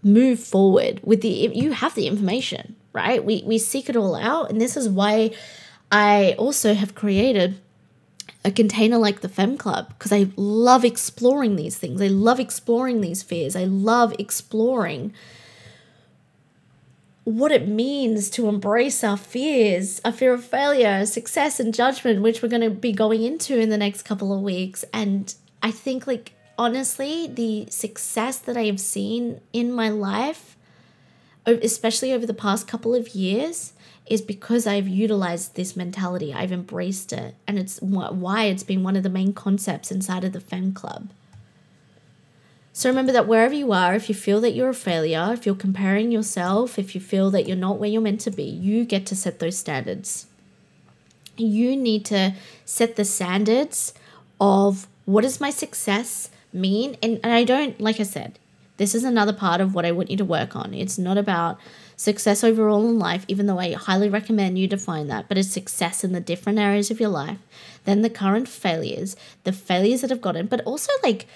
move 0.03 0.41
forward 0.41 1.01
with 1.03 1.23
the 1.23 1.29
you 1.29 1.73
have 1.73 1.95
the 1.95 2.07
information 2.07 2.77
right? 2.93 3.25
We 3.25 3.43
we 3.47 3.59
seek 3.59 3.89
it 3.89 3.97
all 3.97 4.15
out. 4.15 4.51
And 4.51 4.61
this 4.61 4.77
is 4.77 4.89
why 4.89 5.31
i 5.91 6.35
also 6.39 6.73
have 6.73 6.95
created 6.95 7.61
a 8.47 8.51
container 8.51 8.97
like 8.97 9.21
the 9.21 9.29
femme 9.29 9.59
club 9.59 9.89
because 9.91 10.11
i 10.11 10.27
love 10.37 10.85
exploring 10.85 11.57
these 11.57 11.77
things. 11.77 12.01
I 12.01 12.09
love 12.09 12.41
exploring 12.41 13.01
these 13.01 13.23
fears. 13.23 13.55
I 13.57 13.65
love 13.65 14.15
exploring 14.19 15.13
what 17.25 17.53
it 17.53 17.69
means 17.69 18.31
to 18.31 18.49
embrace 18.49 19.05
our 19.05 19.17
fears, 19.17 20.01
our 20.05 20.11
fear 20.11 20.33
of 20.33 20.45
failure, 20.45 21.07
success, 21.07 21.61
and 21.61 21.73
judgment, 21.73 22.21
which 22.21 22.43
we're 22.43 22.49
going 22.49 22.63
to 22.63 22.71
be 22.71 22.91
going 22.91 23.23
into 23.23 23.61
in 23.61 23.69
the 23.69 23.77
next 23.77 24.03
couple 24.03 24.35
of 24.35 24.41
weeks. 24.41 24.85
And 24.93 25.33
I 25.63 25.71
think, 25.71 26.09
like, 26.09 26.33
honestly, 26.63 27.27
the 27.27 27.67
success 27.71 28.39
that 28.39 28.57
I 28.57 28.67
have 28.67 28.79
seen 28.79 29.41
in 29.53 29.73
my 29.73 29.89
life, 29.89 30.57
especially 31.45 32.13
over 32.13 32.25
the 32.25 32.33
past 32.33 32.69
couple 32.69 32.95
of 32.95 33.17
years, 33.17 33.73
is 34.07 34.23
because 34.23 34.65
I've 34.65 34.87
utilized 34.87 35.57
this 35.57 35.77
mentality. 35.77 36.33
I've 36.33 36.53
embraced 36.53 37.13
it. 37.13 37.35
And 37.49 37.59
it's 37.59 37.81
why 37.81 38.45
it's 38.45 38.63
been 38.63 38.85
one 38.85 38.95
of 38.95 39.03
the 39.03 39.09
main 39.09 39.33
concepts 39.33 39.91
inside 39.91 40.23
of 40.23 40.33
the 40.33 40.41
Femme 40.41 40.73
Club. 40.73 41.11
So 42.73 42.89
remember 42.89 43.13
that 43.13 43.27
wherever 43.27 43.55
you 43.55 43.73
are, 43.73 43.95
if 43.95 44.09
you 44.09 44.15
feel 44.15 44.41
that 44.43 44.55
you're 44.55 44.69
a 44.69 44.75
failure, 44.75 45.31
if 45.33 45.45
you're 45.45 45.57
comparing 45.57 46.13
yourself, 46.13 46.79
if 46.79 46.95
you 46.95 47.01
feel 47.01 47.31
that 47.33 47.49
you're 47.49 47.57
not 47.57 47.79
where 47.79 47.91
you're 47.91 48.01
meant 48.01 48.21
to 48.21 48.31
be, 48.31 48.45
you 48.45 48.85
get 48.85 49.05
to 49.07 49.17
set 49.17 49.41
those 49.41 49.59
standards. 49.59 50.27
You 51.37 51.77
need 51.77 52.05
to 52.07 52.35
set 52.65 52.95
the 52.95 53.05
standards 53.05 53.95
of 54.41 54.87
what 55.07 55.25
is 55.25 55.41
my 55.41 55.51
success 55.51 56.31
mean 56.53 56.97
and, 57.03 57.21
and 57.23 57.33
i 57.33 57.45
don't 57.45 57.81
like 57.81 58.01
i 58.01 58.03
said 58.05 58.39
This 58.79 58.95
is 58.95 59.05
another 59.05 59.35
part 59.35 59.61
of 59.61 59.75
what 59.75 59.85
I 59.85 59.93
want 59.93 60.11
you 60.11 60.17
to 60.17 60.25
work 60.25 60.57
on. 60.57 60.73
It's 60.75 60.99
not 60.99 61.19
about 61.19 61.59
success 61.95 62.43
overall 62.43 62.89
in 62.89 62.99
life, 62.99 63.25
even 63.29 63.47
though 63.47 63.61
I 63.61 63.75
highly 63.75 64.09
recommend 64.09 64.59
you 64.59 64.67
define 64.67 65.07
that, 65.09 65.29
but 65.29 65.39
it's 65.39 65.51
success 65.51 66.03
in 66.03 66.13
the 66.13 66.21
different 66.31 66.59
areas 66.59 66.91
of 66.91 66.99
your 66.99 67.11
life, 67.11 67.39
then 67.85 68.01
the 68.03 68.11
current 68.11 68.49
failures, 68.49 69.15
the 69.45 69.53
failures 69.53 70.01
that 70.01 70.11
have 70.11 70.23
gotten, 70.23 70.47
but 70.47 70.63
also 70.65 70.91
like 71.05 71.27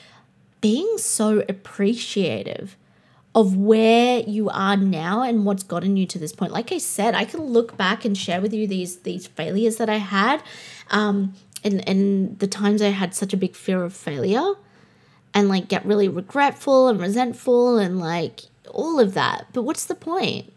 being 0.60 0.90
so 0.98 1.44
appreciative 1.48 2.74
of 3.34 3.54
where 3.54 4.20
you 4.20 4.48
are 4.48 4.76
now 4.76 5.22
and 5.22 5.44
what's 5.44 5.62
gotten 5.62 5.96
you 5.96 6.06
to 6.06 6.18
this 6.18 6.32
point. 6.32 6.52
Like 6.52 6.72
I 6.72 6.78
said, 6.78 7.14
I 7.14 7.26
can 7.26 7.42
look 7.42 7.76
back 7.76 8.04
and 8.04 8.16
share 8.16 8.40
with 8.40 8.54
you 8.54 8.66
these 8.66 9.00
these 9.00 9.26
failures 9.26 9.76
that 9.76 9.90
I 9.90 9.98
had, 9.98 10.42
um, 10.90 11.34
and 11.62 11.86
and 11.86 12.38
the 12.38 12.48
times 12.48 12.80
I 12.80 12.88
had 13.02 13.14
such 13.14 13.34
a 13.34 13.36
big 13.36 13.54
fear 13.54 13.84
of 13.84 13.92
failure, 13.92 14.54
and 15.36 15.50
like 15.50 15.68
get 15.68 15.84
really 15.84 16.08
regretful 16.08 16.88
and 16.88 16.98
resentful 16.98 17.76
and 17.76 18.00
like 18.00 18.44
all 18.70 18.98
of 18.98 19.12
that. 19.12 19.46
But 19.52 19.64
what's 19.64 19.84
the 19.84 19.94
point? 19.94 20.50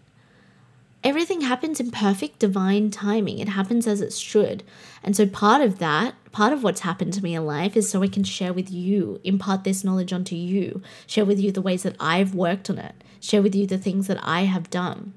Everything 1.04 1.42
happens 1.42 1.82
in 1.82 1.92
perfect 1.92 2.40
divine 2.40 2.90
timing. 2.90 3.40
It 3.40 3.50
happens 3.50 3.88
as 3.88 4.00
it 4.00 4.14
should. 4.14 4.64
And 5.04 5.18
so 5.18 5.26
part 5.26 5.62
of 5.62 5.80
that, 5.80 6.16
part 6.32 6.54
of 6.54 6.64
what's 6.64 6.80
happened 6.80 7.12
to 7.14 7.22
me 7.22 7.36
in 7.36 7.46
life 7.46 7.76
is 7.76 7.90
so 7.90 8.02
I 8.02 8.08
can 8.08 8.24
share 8.24 8.54
with 8.54 8.72
you, 8.72 9.20
impart 9.26 9.66
this 9.66 9.84
knowledge 9.84 10.14
onto 10.14 10.38
you, 10.38 10.82
share 11.06 11.26
with 11.26 11.42
you 11.42 11.52
the 11.52 11.62
ways 11.62 11.84
that 11.84 11.98
I've 12.00 12.34
worked 12.34 12.70
on 12.70 12.78
it, 12.78 12.96
share 13.20 13.42
with 13.42 13.54
you 13.54 13.68
the 13.68 13.78
things 13.78 14.08
that 14.08 14.20
I 14.24 14.44
have 14.44 14.70
done. 14.70 15.12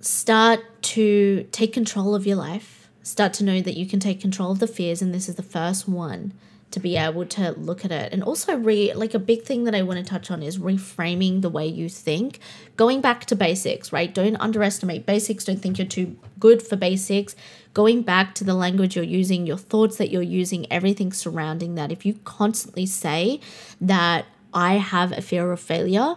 Start 0.00 0.60
to 0.82 1.46
take 1.52 1.74
control 1.74 2.14
of 2.14 2.26
your 2.26 2.36
life. 2.36 2.88
Start 3.02 3.34
to 3.34 3.44
know 3.44 3.60
that 3.60 3.76
you 3.76 3.84
can 3.84 4.00
take 4.00 4.18
control 4.18 4.52
of 4.52 4.60
the 4.60 4.66
fears, 4.66 5.02
and 5.02 5.12
this 5.12 5.28
is 5.28 5.34
the 5.34 5.42
first 5.42 5.86
one 5.86 6.32
to 6.74 6.80
be 6.80 6.96
able 6.96 7.24
to 7.24 7.52
look 7.52 7.84
at 7.84 7.90
it. 7.90 8.12
And 8.12 8.22
also 8.22 8.56
re 8.56 8.92
like 8.92 9.14
a 9.14 9.18
big 9.18 9.42
thing 9.42 9.64
that 9.64 9.74
I 9.74 9.82
want 9.82 9.98
to 9.98 10.04
touch 10.04 10.30
on 10.30 10.42
is 10.42 10.58
reframing 10.58 11.40
the 11.40 11.48
way 11.48 11.66
you 11.66 11.88
think. 11.88 12.38
Going 12.76 13.00
back 13.00 13.24
to 13.26 13.36
basics 13.36 13.92
right? 13.92 14.12
Don't 14.12 14.36
underestimate 14.36 15.06
basics. 15.06 15.44
Don't 15.44 15.60
think 15.60 15.78
you're 15.78 15.86
too 15.86 16.16
good 16.38 16.62
for 16.62 16.76
basics. 16.76 17.34
Going 17.72 18.02
back 18.02 18.34
to 18.36 18.44
the 18.44 18.54
language 18.54 18.96
you're 18.96 19.04
using 19.04 19.46
your 19.46 19.56
thoughts 19.56 19.96
that 19.96 20.10
you're 20.10 20.22
using 20.22 20.70
everything 20.70 21.12
surrounding 21.12 21.76
that. 21.76 21.90
If 21.90 22.04
you 22.04 22.14
constantly 22.24 22.86
say 22.86 23.40
that 23.80 24.26
I 24.52 24.74
have 24.74 25.12
a 25.12 25.22
fear 25.22 25.50
of 25.50 25.60
failure 25.60 26.16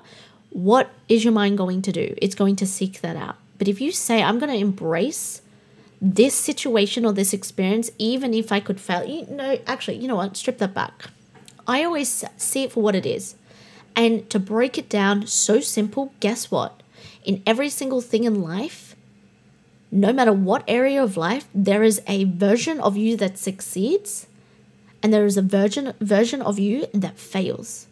what 0.49 0.89
is 1.07 1.23
your 1.23 1.33
mind 1.33 1.57
going 1.57 1.81
to 1.83 1.91
do? 1.91 2.15
It's 2.17 2.35
going 2.35 2.55
to 2.57 2.65
seek 2.65 3.01
that 3.01 3.15
out. 3.15 3.35
But 3.57 3.67
if 3.67 3.81
you 3.81 3.91
say 3.91 4.23
I'm 4.23 4.39
going 4.39 4.51
to 4.51 4.57
embrace 4.57 5.41
this 6.01 6.35
situation 6.35 7.05
or 7.05 7.13
this 7.13 7.33
experience, 7.33 7.89
even 7.97 8.33
if 8.33 8.51
I 8.51 8.59
could 8.59 8.79
fail, 8.79 9.03
you 9.05 9.25
know, 9.27 9.57
actually, 9.65 9.97
you 9.97 10.07
know 10.07 10.15
what? 10.15 10.37
Strip 10.37 10.59
that 10.59 10.73
back. 10.73 11.09
I 11.67 11.83
always 11.83 12.23
see 12.37 12.63
it 12.63 12.71
for 12.71 12.83
what 12.83 12.95
it 12.95 13.05
is. 13.05 13.35
And 13.95 14.29
to 14.29 14.39
break 14.39 14.77
it 14.77 14.89
down 14.89 15.25
so 15.25 15.59
simple, 15.59 16.13
guess 16.19 16.51
what? 16.51 16.81
In 17.25 17.41
every 17.45 17.69
single 17.69 18.01
thing 18.01 18.25
in 18.25 18.41
life, 18.41 18.95
no 19.91 20.13
matter 20.13 20.33
what 20.33 20.63
area 20.67 21.01
of 21.01 21.17
life, 21.17 21.47
there 21.53 21.83
is 21.83 22.01
a 22.07 22.25
version 22.25 22.79
of 22.79 22.95
you 22.95 23.17
that 23.17 23.37
succeeds 23.37 24.27
and 25.01 25.13
there 25.13 25.25
is 25.25 25.37
a 25.37 25.41
version 25.41 25.93
version 25.99 26.41
of 26.41 26.59
you 26.59 26.87
that 26.93 27.17
fails. 27.19 27.87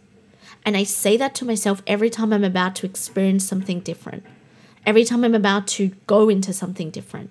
And 0.66 0.76
I 0.76 0.84
say 0.84 1.18
that 1.18 1.36
to 1.36 1.46
myself 1.46 1.82
every 1.86 2.10
time 2.10 2.34
I'm 2.34 2.44
about 2.44 2.76
to 2.78 2.86
experience 2.86 3.46
something 3.46 3.80
different. 3.80 4.24
Every 4.86 5.04
time 5.04 5.24
I'm 5.24 5.36
about 5.36 5.68
to 5.68 5.92
go 6.08 6.30
into 6.30 6.54
something 6.54 6.90
different 6.90 7.30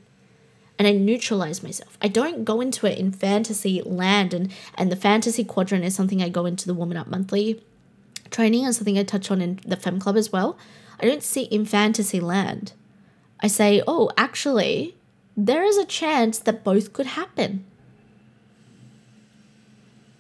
and 0.79 0.89
I 0.89 0.93
neutralize 0.93 1.63
myself. 1.63 1.97
I 2.03 2.09
don't 2.09 2.45
go 2.45 2.61
into 2.61 2.87
it 2.87 2.99
in 2.99 3.13
fantasy 3.13 3.83
land 3.83 4.35
and 4.35 4.53
and 4.75 4.91
the 4.91 4.97
fantasy 4.97 5.45
quadrant 5.45 5.85
is 5.85 5.95
something 5.95 6.23
I 6.23 6.29
go 6.29 6.47
into 6.47 6.67
the 6.67 6.75
Woman 6.75 6.97
Up 6.97 7.07
Monthly 7.07 7.63
training 8.31 8.65
and 8.65 8.75
something 8.75 8.99
I 8.99 9.05
touch 9.05 9.31
on 9.31 9.41
in 9.41 9.61
the 9.65 9.77
Femme 9.77 10.01
Club 10.01 10.17
as 10.17 10.33
well. 10.33 10.59
I 11.01 11.07
don't 11.07 11.23
see 11.23 11.43
in 11.43 11.65
fantasy 11.65 12.21
land. 12.21 12.73
I 13.41 13.47
say, 13.47 13.83
"Oh, 13.87 14.11
actually, 14.17 14.97
there 15.37 15.65
is 15.65 15.77
a 15.77 15.85
chance 15.85 16.39
that 16.39 16.65
both 16.65 16.93
could 16.93 17.07
happen." 17.07 17.65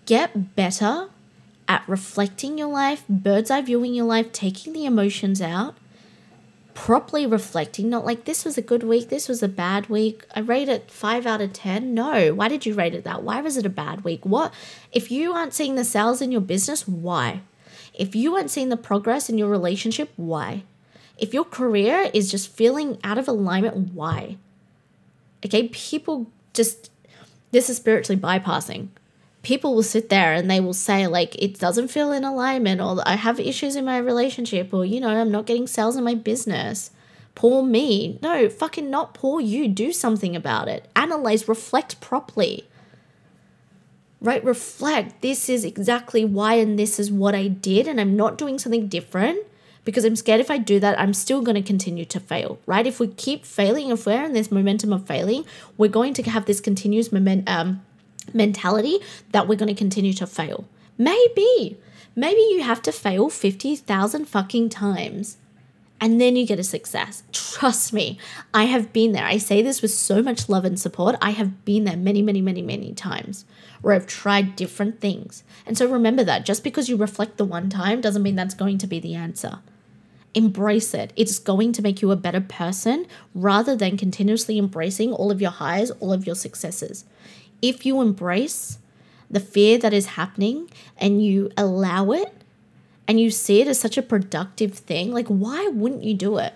Get 0.07 0.55
better 0.55 1.09
at 1.67 1.89
reflecting 1.89 2.59
your 2.59 2.69
life, 2.69 3.05
bird's 3.09 3.51
eye 3.51 3.63
viewing 3.63 3.95
your 3.95 4.05
life, 4.05 4.33
taking 4.33 4.73
the 4.73 4.85
emotions 4.85 5.41
out, 5.41 5.75
properly 6.75 7.27
reflecting, 7.27 7.89
not 7.89 8.05
like 8.05 8.25
this 8.25 8.45
was 8.45 8.59
a 8.59 8.63
good 8.63 8.83
week, 8.83 9.09
this 9.09 9.29
was 9.29 9.43
a 9.43 9.49
bad 9.49 9.89
week. 9.89 10.25
I 10.35 10.41
rate 10.41 10.69
it 10.69 10.91
five 10.91 11.27
out 11.27 11.41
of 11.41 11.53
10. 11.53 11.95
No. 11.95 12.35
Why 12.35 12.49
did 12.49 12.67
you 12.67 12.75
rate 12.75 12.95
it 12.95 13.05
that? 13.05 13.23
Why 13.23 13.41
was 13.41 13.57
it 13.57 13.67
a 13.67 13.71
bad 13.71 14.05
week? 14.05 14.25
What? 14.27 14.53
If 14.93 15.11
you 15.11 15.33
aren't 15.33 15.55
seeing 15.55 15.77
the 15.77 15.85
sales 15.85 16.21
in 16.21 16.33
your 16.33 16.41
business, 16.41 16.87
why? 16.87 17.41
If 17.95 18.15
you 18.15 18.35
aren't 18.35 18.51
seeing 18.51 18.69
the 18.69 18.77
progress 18.77 19.31
in 19.31 19.39
your 19.39 19.49
relationship, 19.49 20.13
why? 20.17 20.65
If 21.17 21.33
your 21.33 21.45
career 21.45 22.11
is 22.13 22.31
just 22.31 22.55
feeling 22.55 22.99
out 23.05 23.19
of 23.19 23.29
alignment, 23.29 23.95
why? 23.95 24.37
Okay, 25.45 25.69
people 25.69 26.31
just, 26.53 26.91
this 27.53 27.71
is 27.71 27.77
spiritually 27.77 28.21
bypassing 28.21 28.89
people 29.45 29.75
will 29.75 29.83
sit 29.83 30.09
there 30.09 30.33
and 30.33 30.51
they 30.51 30.61
will 30.61 30.75
say 30.75 31.07
like 31.07 31.35
it 31.41 31.59
doesn't 31.59 31.89
feel 31.89 32.11
in 32.11 32.25
alignment 32.25 32.81
or 32.81 33.01
I 33.07 33.15
have 33.17 33.39
issues 33.39 33.77
in 33.77 33.85
my 33.85 33.99
relationship 33.99 34.73
or 34.75 34.85
you 34.85 35.01
know 35.01 35.09
I'm 35.09 35.31
not 35.31 35.47
getting 35.47 35.67
sales 35.67 35.97
in 35.97 36.05
my 36.05 36.15
business. 36.15 36.91
Poor 37.35 37.63
me. 37.63 38.19
No, 38.23 38.49
fucking 38.49 38.91
not 38.91 39.15
poor 39.15 39.41
you. 39.41 39.69
Do 39.69 39.93
something 39.93 40.37
about 40.37 40.69
it. 40.69 40.89
Analyze, 40.95 41.49
reflect 41.49 42.01
properly. 42.01 42.69
Right? 44.21 44.43
Reflect. 44.45 45.21
This 45.21 45.49
is 45.49 45.65
exactly 45.65 46.25
why 46.25 46.55
and 46.55 46.79
this 46.79 46.99
is 46.99 47.11
what 47.11 47.35
I 47.35 47.49
did 47.49 47.87
and 47.87 48.01
I'm 48.01 48.17
not 48.17 48.39
doing 48.39 48.59
something 48.59 48.89
different 48.89 49.45
because 49.85 50.05
I'm 50.05 50.17
scared 50.17 50.41
if 50.41 50.51
I 50.51 50.59
do 50.59 50.81
that, 50.81 50.99
I'm 50.99 51.13
still 51.13 51.43
going 51.43 51.57
to 51.57 51.63
continue 51.63 52.07
to 52.07 52.21
fail, 52.21 52.59
right? 52.65 52.87
If 52.87 53.01
we 53.01 53.09
keep 53.09 53.45
failing, 53.45 53.91
if 53.91 54.07
we're 54.07 54.25
in 54.25 54.33
this 54.33 54.51
momentum 54.51 54.93
of 54.95 55.07
failing, 55.07 55.45
we're 55.77 55.91
going 55.91 56.15
to 56.15 56.23
have 56.23 56.47
this 56.47 56.61
continuous 56.61 57.13
momentum. 57.13 57.45
Um, 57.55 57.83
mentality 58.33 58.99
that 59.33 59.49
we're 59.49 59.57
going 59.57 59.75
to 59.75 59.79
continue 59.79 60.13
to 60.15 60.27
fail. 60.27 60.67
Maybe. 60.97 61.79
Maybe 62.17 62.41
you 62.41 62.63
have 62.63 62.81
to 62.83 62.93
fail 62.93 63.29
50,000 63.29 64.27
fucking 64.27 64.69
times 64.69 65.37
and 66.01 66.21
then 66.21 66.37
you 66.37 66.47
get 66.47 66.59
a 66.59 66.65
success. 66.65 67.23
Trust 67.33 67.93
me, 67.93 68.19
I 68.53 68.65
have 68.65 68.93
been 68.93 69.13
there. 69.13 69.25
I 69.25 69.39
say 69.39 69.63
this 69.63 69.81
with 69.81 69.91
so 69.91 70.23
much 70.23 70.49
love 70.49 70.65
and 70.65 70.79
support. 70.79 71.17
I 71.23 71.31
have 71.31 71.65
been 71.65 71.85
there 71.85 71.97
many, 71.97 72.21
many, 72.21 72.43
many, 72.43 72.63
many 72.63 72.93
times 72.93 73.45
where 73.81 73.95
I've 73.95 74.07
tried 74.07 74.55
different 74.55 75.01
things. 75.01 75.45
And 75.67 75.79
so 75.79 75.91
remember 75.91 76.23
that 76.25 76.45
just 76.45 76.63
because 76.63 76.89
you 76.89 76.97
reflect 76.97 77.39
the 77.39 77.45
one 77.45 77.71
time 77.71 78.01
doesn't 78.01 78.23
mean 78.23 78.35
that's 78.35 78.55
going 78.55 78.79
to 78.79 78.87
be 78.87 79.01
the 79.01 79.15
answer. 79.15 79.61
Embrace 80.35 80.95
it. 80.95 81.13
It's 81.17 81.39
going 81.39 81.73
to 81.73 81.83
make 81.83 82.03
you 82.03 82.11
a 82.11 82.17
better 82.17 82.41
person 82.41 83.07
rather 83.35 83.75
than 83.75 83.97
continuously 83.97 84.59
embracing 84.59 85.13
all 85.13 85.31
of 85.31 85.41
your 85.41 85.53
highs, 85.53 85.91
all 85.93 86.13
of 86.13 86.27
your 86.27 86.35
successes 86.35 87.05
if 87.69 87.87
you 87.87 88.03
embrace 88.03 88.79
the 89.31 89.41
fear 89.41 89.79
that 89.79 89.95
is 89.95 90.07
happening 90.07 90.71
and 90.99 91.25
you 91.25 91.51
allow 91.57 92.11
it 92.11 92.33
and 93.09 93.19
you 93.19 93.31
see 93.31 93.63
it 93.63 93.69
as 93.69 93.81
such 93.81 93.97
a 93.97 94.03
productive 94.03 94.75
thing, 94.75 95.13
like 95.13 95.29
why 95.29 95.67
wouldn't 95.69 96.05
you 96.05 96.13
do 96.13 96.37
it? 96.37 96.53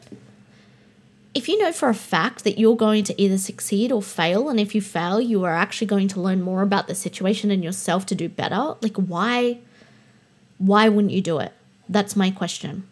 If 1.35 1.49
you 1.49 1.59
know 1.59 1.73
for 1.73 1.89
a 1.89 1.95
fact 1.95 2.45
that 2.45 2.59
you're 2.59 2.77
going 2.77 3.05
to 3.05 3.21
either 3.21 3.39
succeed 3.39 3.91
or 3.91 4.03
fail, 4.03 4.49
and 4.49 4.61
if 4.61 4.75
you 4.75 4.83
fail, 4.83 5.21
you 5.21 5.45
are 5.45 5.55
actually 5.55 5.87
going 5.87 6.09
to 6.09 6.21
learn 6.21 6.43
more 6.43 6.63
about 6.63 6.89
the 6.89 6.95
situation 6.95 7.51
and 7.51 7.65
yourself 7.65 8.05
to 8.07 8.15
do 8.15 8.29
better, 8.29 8.75
like 8.83 8.97
why 8.97 9.59
why 10.59 10.89
wouldn't 10.89 11.13
you 11.13 11.23
do 11.23 11.39
it? 11.39 11.53
That's 11.89 12.17
my 12.17 12.31
question. 12.31 12.85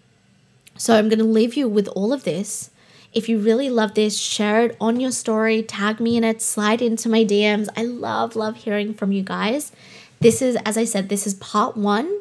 So 0.79 0.97
I'm 0.97 1.09
going 1.09 1.19
to 1.19 1.25
leave 1.25 1.55
you 1.55 1.69
with 1.69 1.89
all 1.89 2.13
of 2.13 2.25
this 2.25 2.71
if 3.17 3.31
you 3.31 3.39
really 3.39 3.71
love 3.71 3.95
this, 3.95 4.19
share 4.19 4.67
it 4.67 4.77
on 4.79 5.01
your 5.01 5.11
story, 5.11 5.63
tag 5.63 6.01
me 6.01 6.19
in 6.19 6.23
it, 6.23 6.43
slide 6.43 6.83
into 6.83 7.09
my 7.09 7.25
DMs. 7.25 7.67
I 7.75 7.83
love, 7.83 8.37
love 8.37 8.57
hearing 8.57 8.93
from 8.93 9.11
you 9.11 9.23
guys. 9.23 9.73
This 10.21 10.43
is, 10.43 10.55
as 10.67 10.77
I 10.77 10.85
said, 10.85 11.09
this 11.09 11.27
is 11.27 11.33
part 11.33 11.79
one. 11.79 12.15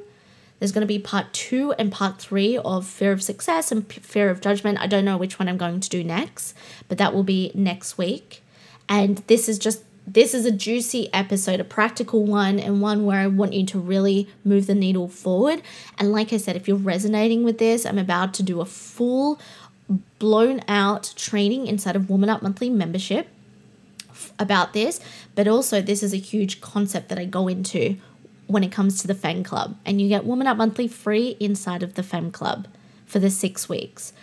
There's 0.57 0.71
going 0.71 0.87
to 0.87 0.87
be 0.87 0.97
part 0.97 1.33
two 1.33 1.73
and 1.73 1.91
part 1.91 2.19
three 2.19 2.57
of 2.57 2.87
fear 2.87 3.11
of 3.11 3.21
success 3.21 3.73
and 3.73 3.91
fear 3.91 4.29
of 4.29 4.39
judgment. 4.39 4.79
I 4.79 4.87
don't 4.87 5.03
know 5.03 5.17
which 5.17 5.37
one 5.37 5.49
I'm 5.49 5.57
going 5.57 5.81
to 5.81 5.89
do 5.89 6.01
next, 6.01 6.55
but 6.87 6.97
that 6.97 7.13
will 7.13 7.23
be 7.23 7.51
next 7.53 7.97
week. 7.97 8.41
And 8.87 9.17
this 9.27 9.49
is 9.49 9.59
just 9.59 9.83
this 10.07 10.35
is 10.35 10.45
a 10.45 10.51
juicy 10.51 11.11
episode, 11.13 11.59
a 11.59 11.63
practical 11.63 12.25
one, 12.25 12.59
and 12.59 12.79
one 12.79 13.05
where 13.05 13.19
I 13.19 13.27
want 13.27 13.53
you 13.53 13.65
to 13.65 13.79
really 13.79 14.29
move 14.43 14.67
the 14.67 14.75
needle 14.75 15.07
forward. 15.07 15.63
And 15.97 16.11
like 16.11 16.31
I 16.31 16.37
said, 16.37 16.55
if 16.55 16.67
you're 16.67 16.77
resonating 16.77 17.43
with 17.43 17.57
this, 17.57 17.87
I'm 17.87 17.97
about 17.97 18.33
to 18.35 18.43
do 18.43 18.61
a 18.61 18.65
full 18.65 19.39
blown 20.19 20.61
out 20.67 21.13
training 21.15 21.67
inside 21.67 21.95
of 21.95 22.09
Woman 22.09 22.29
Up 22.29 22.41
Monthly 22.41 22.69
membership 22.69 23.27
about 24.39 24.73
this, 24.73 24.99
but 25.35 25.47
also 25.47 25.81
this 25.81 26.01
is 26.03 26.13
a 26.13 26.17
huge 26.17 26.61
concept 26.61 27.09
that 27.09 27.19
I 27.19 27.25
go 27.25 27.47
into 27.47 27.97
when 28.47 28.63
it 28.63 28.71
comes 28.71 29.01
to 29.01 29.07
the 29.07 29.15
Femme 29.15 29.43
Club. 29.43 29.77
And 29.85 30.01
you 30.01 30.07
get 30.07 30.25
Woman 30.25 30.47
Up 30.47 30.57
Monthly 30.57 30.87
free 30.87 31.37
inside 31.39 31.83
of 31.83 31.95
the 31.95 32.03
Femme 32.03 32.31
Club 32.31 32.67
for 33.05 33.19
the 33.19 33.29
six 33.29 33.69
weeks. 33.69 34.13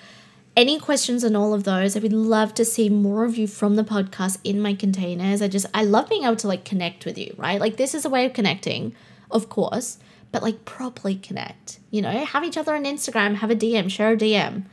Any 0.54 0.78
questions 0.78 1.24
on 1.24 1.34
all 1.34 1.54
of 1.54 1.64
those? 1.64 1.96
I 1.96 2.00
would 2.00 2.12
love 2.12 2.52
to 2.54 2.64
see 2.64 2.90
more 2.90 3.24
of 3.24 3.38
you 3.38 3.46
from 3.46 3.76
the 3.76 3.84
podcast 3.84 4.38
in 4.44 4.60
my 4.60 4.74
containers. 4.74 5.40
I 5.40 5.48
just, 5.48 5.64
I 5.72 5.84
love 5.84 6.10
being 6.10 6.24
able 6.24 6.36
to 6.36 6.48
like 6.48 6.64
connect 6.64 7.06
with 7.06 7.16
you, 7.16 7.34
right? 7.38 7.58
Like, 7.58 7.76
this 7.76 7.94
is 7.94 8.04
a 8.04 8.10
way 8.10 8.26
of 8.26 8.34
connecting, 8.34 8.94
of 9.30 9.48
course, 9.48 9.98
but 10.30 10.42
like 10.42 10.66
properly 10.66 11.14
connect. 11.14 11.78
You 11.90 12.02
know, 12.02 12.10
have 12.10 12.44
each 12.44 12.58
other 12.58 12.74
on 12.74 12.84
Instagram, 12.84 13.36
have 13.36 13.50
a 13.50 13.56
DM, 13.56 13.90
share 13.90 14.12
a 14.12 14.16
DM. 14.16 14.64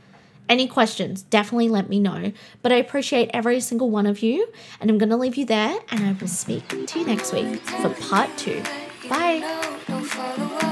Any 0.50 0.66
questions, 0.66 1.22
definitely 1.22 1.68
let 1.68 1.88
me 1.88 2.00
know. 2.00 2.32
But 2.60 2.72
I 2.72 2.74
appreciate 2.74 3.30
every 3.32 3.60
single 3.60 3.88
one 3.88 4.04
of 4.04 4.20
you, 4.20 4.48
and 4.80 4.90
I'm 4.90 4.98
going 4.98 5.10
to 5.10 5.16
leave 5.16 5.36
you 5.36 5.46
there, 5.46 5.78
and 5.92 6.04
I 6.04 6.12
will 6.20 6.26
speak 6.26 6.68
to 6.88 6.98
you 6.98 7.06
next 7.06 7.32
week 7.32 7.56
for 7.58 7.88
part 7.90 8.36
two. 8.36 8.60
Bye. 9.08 10.66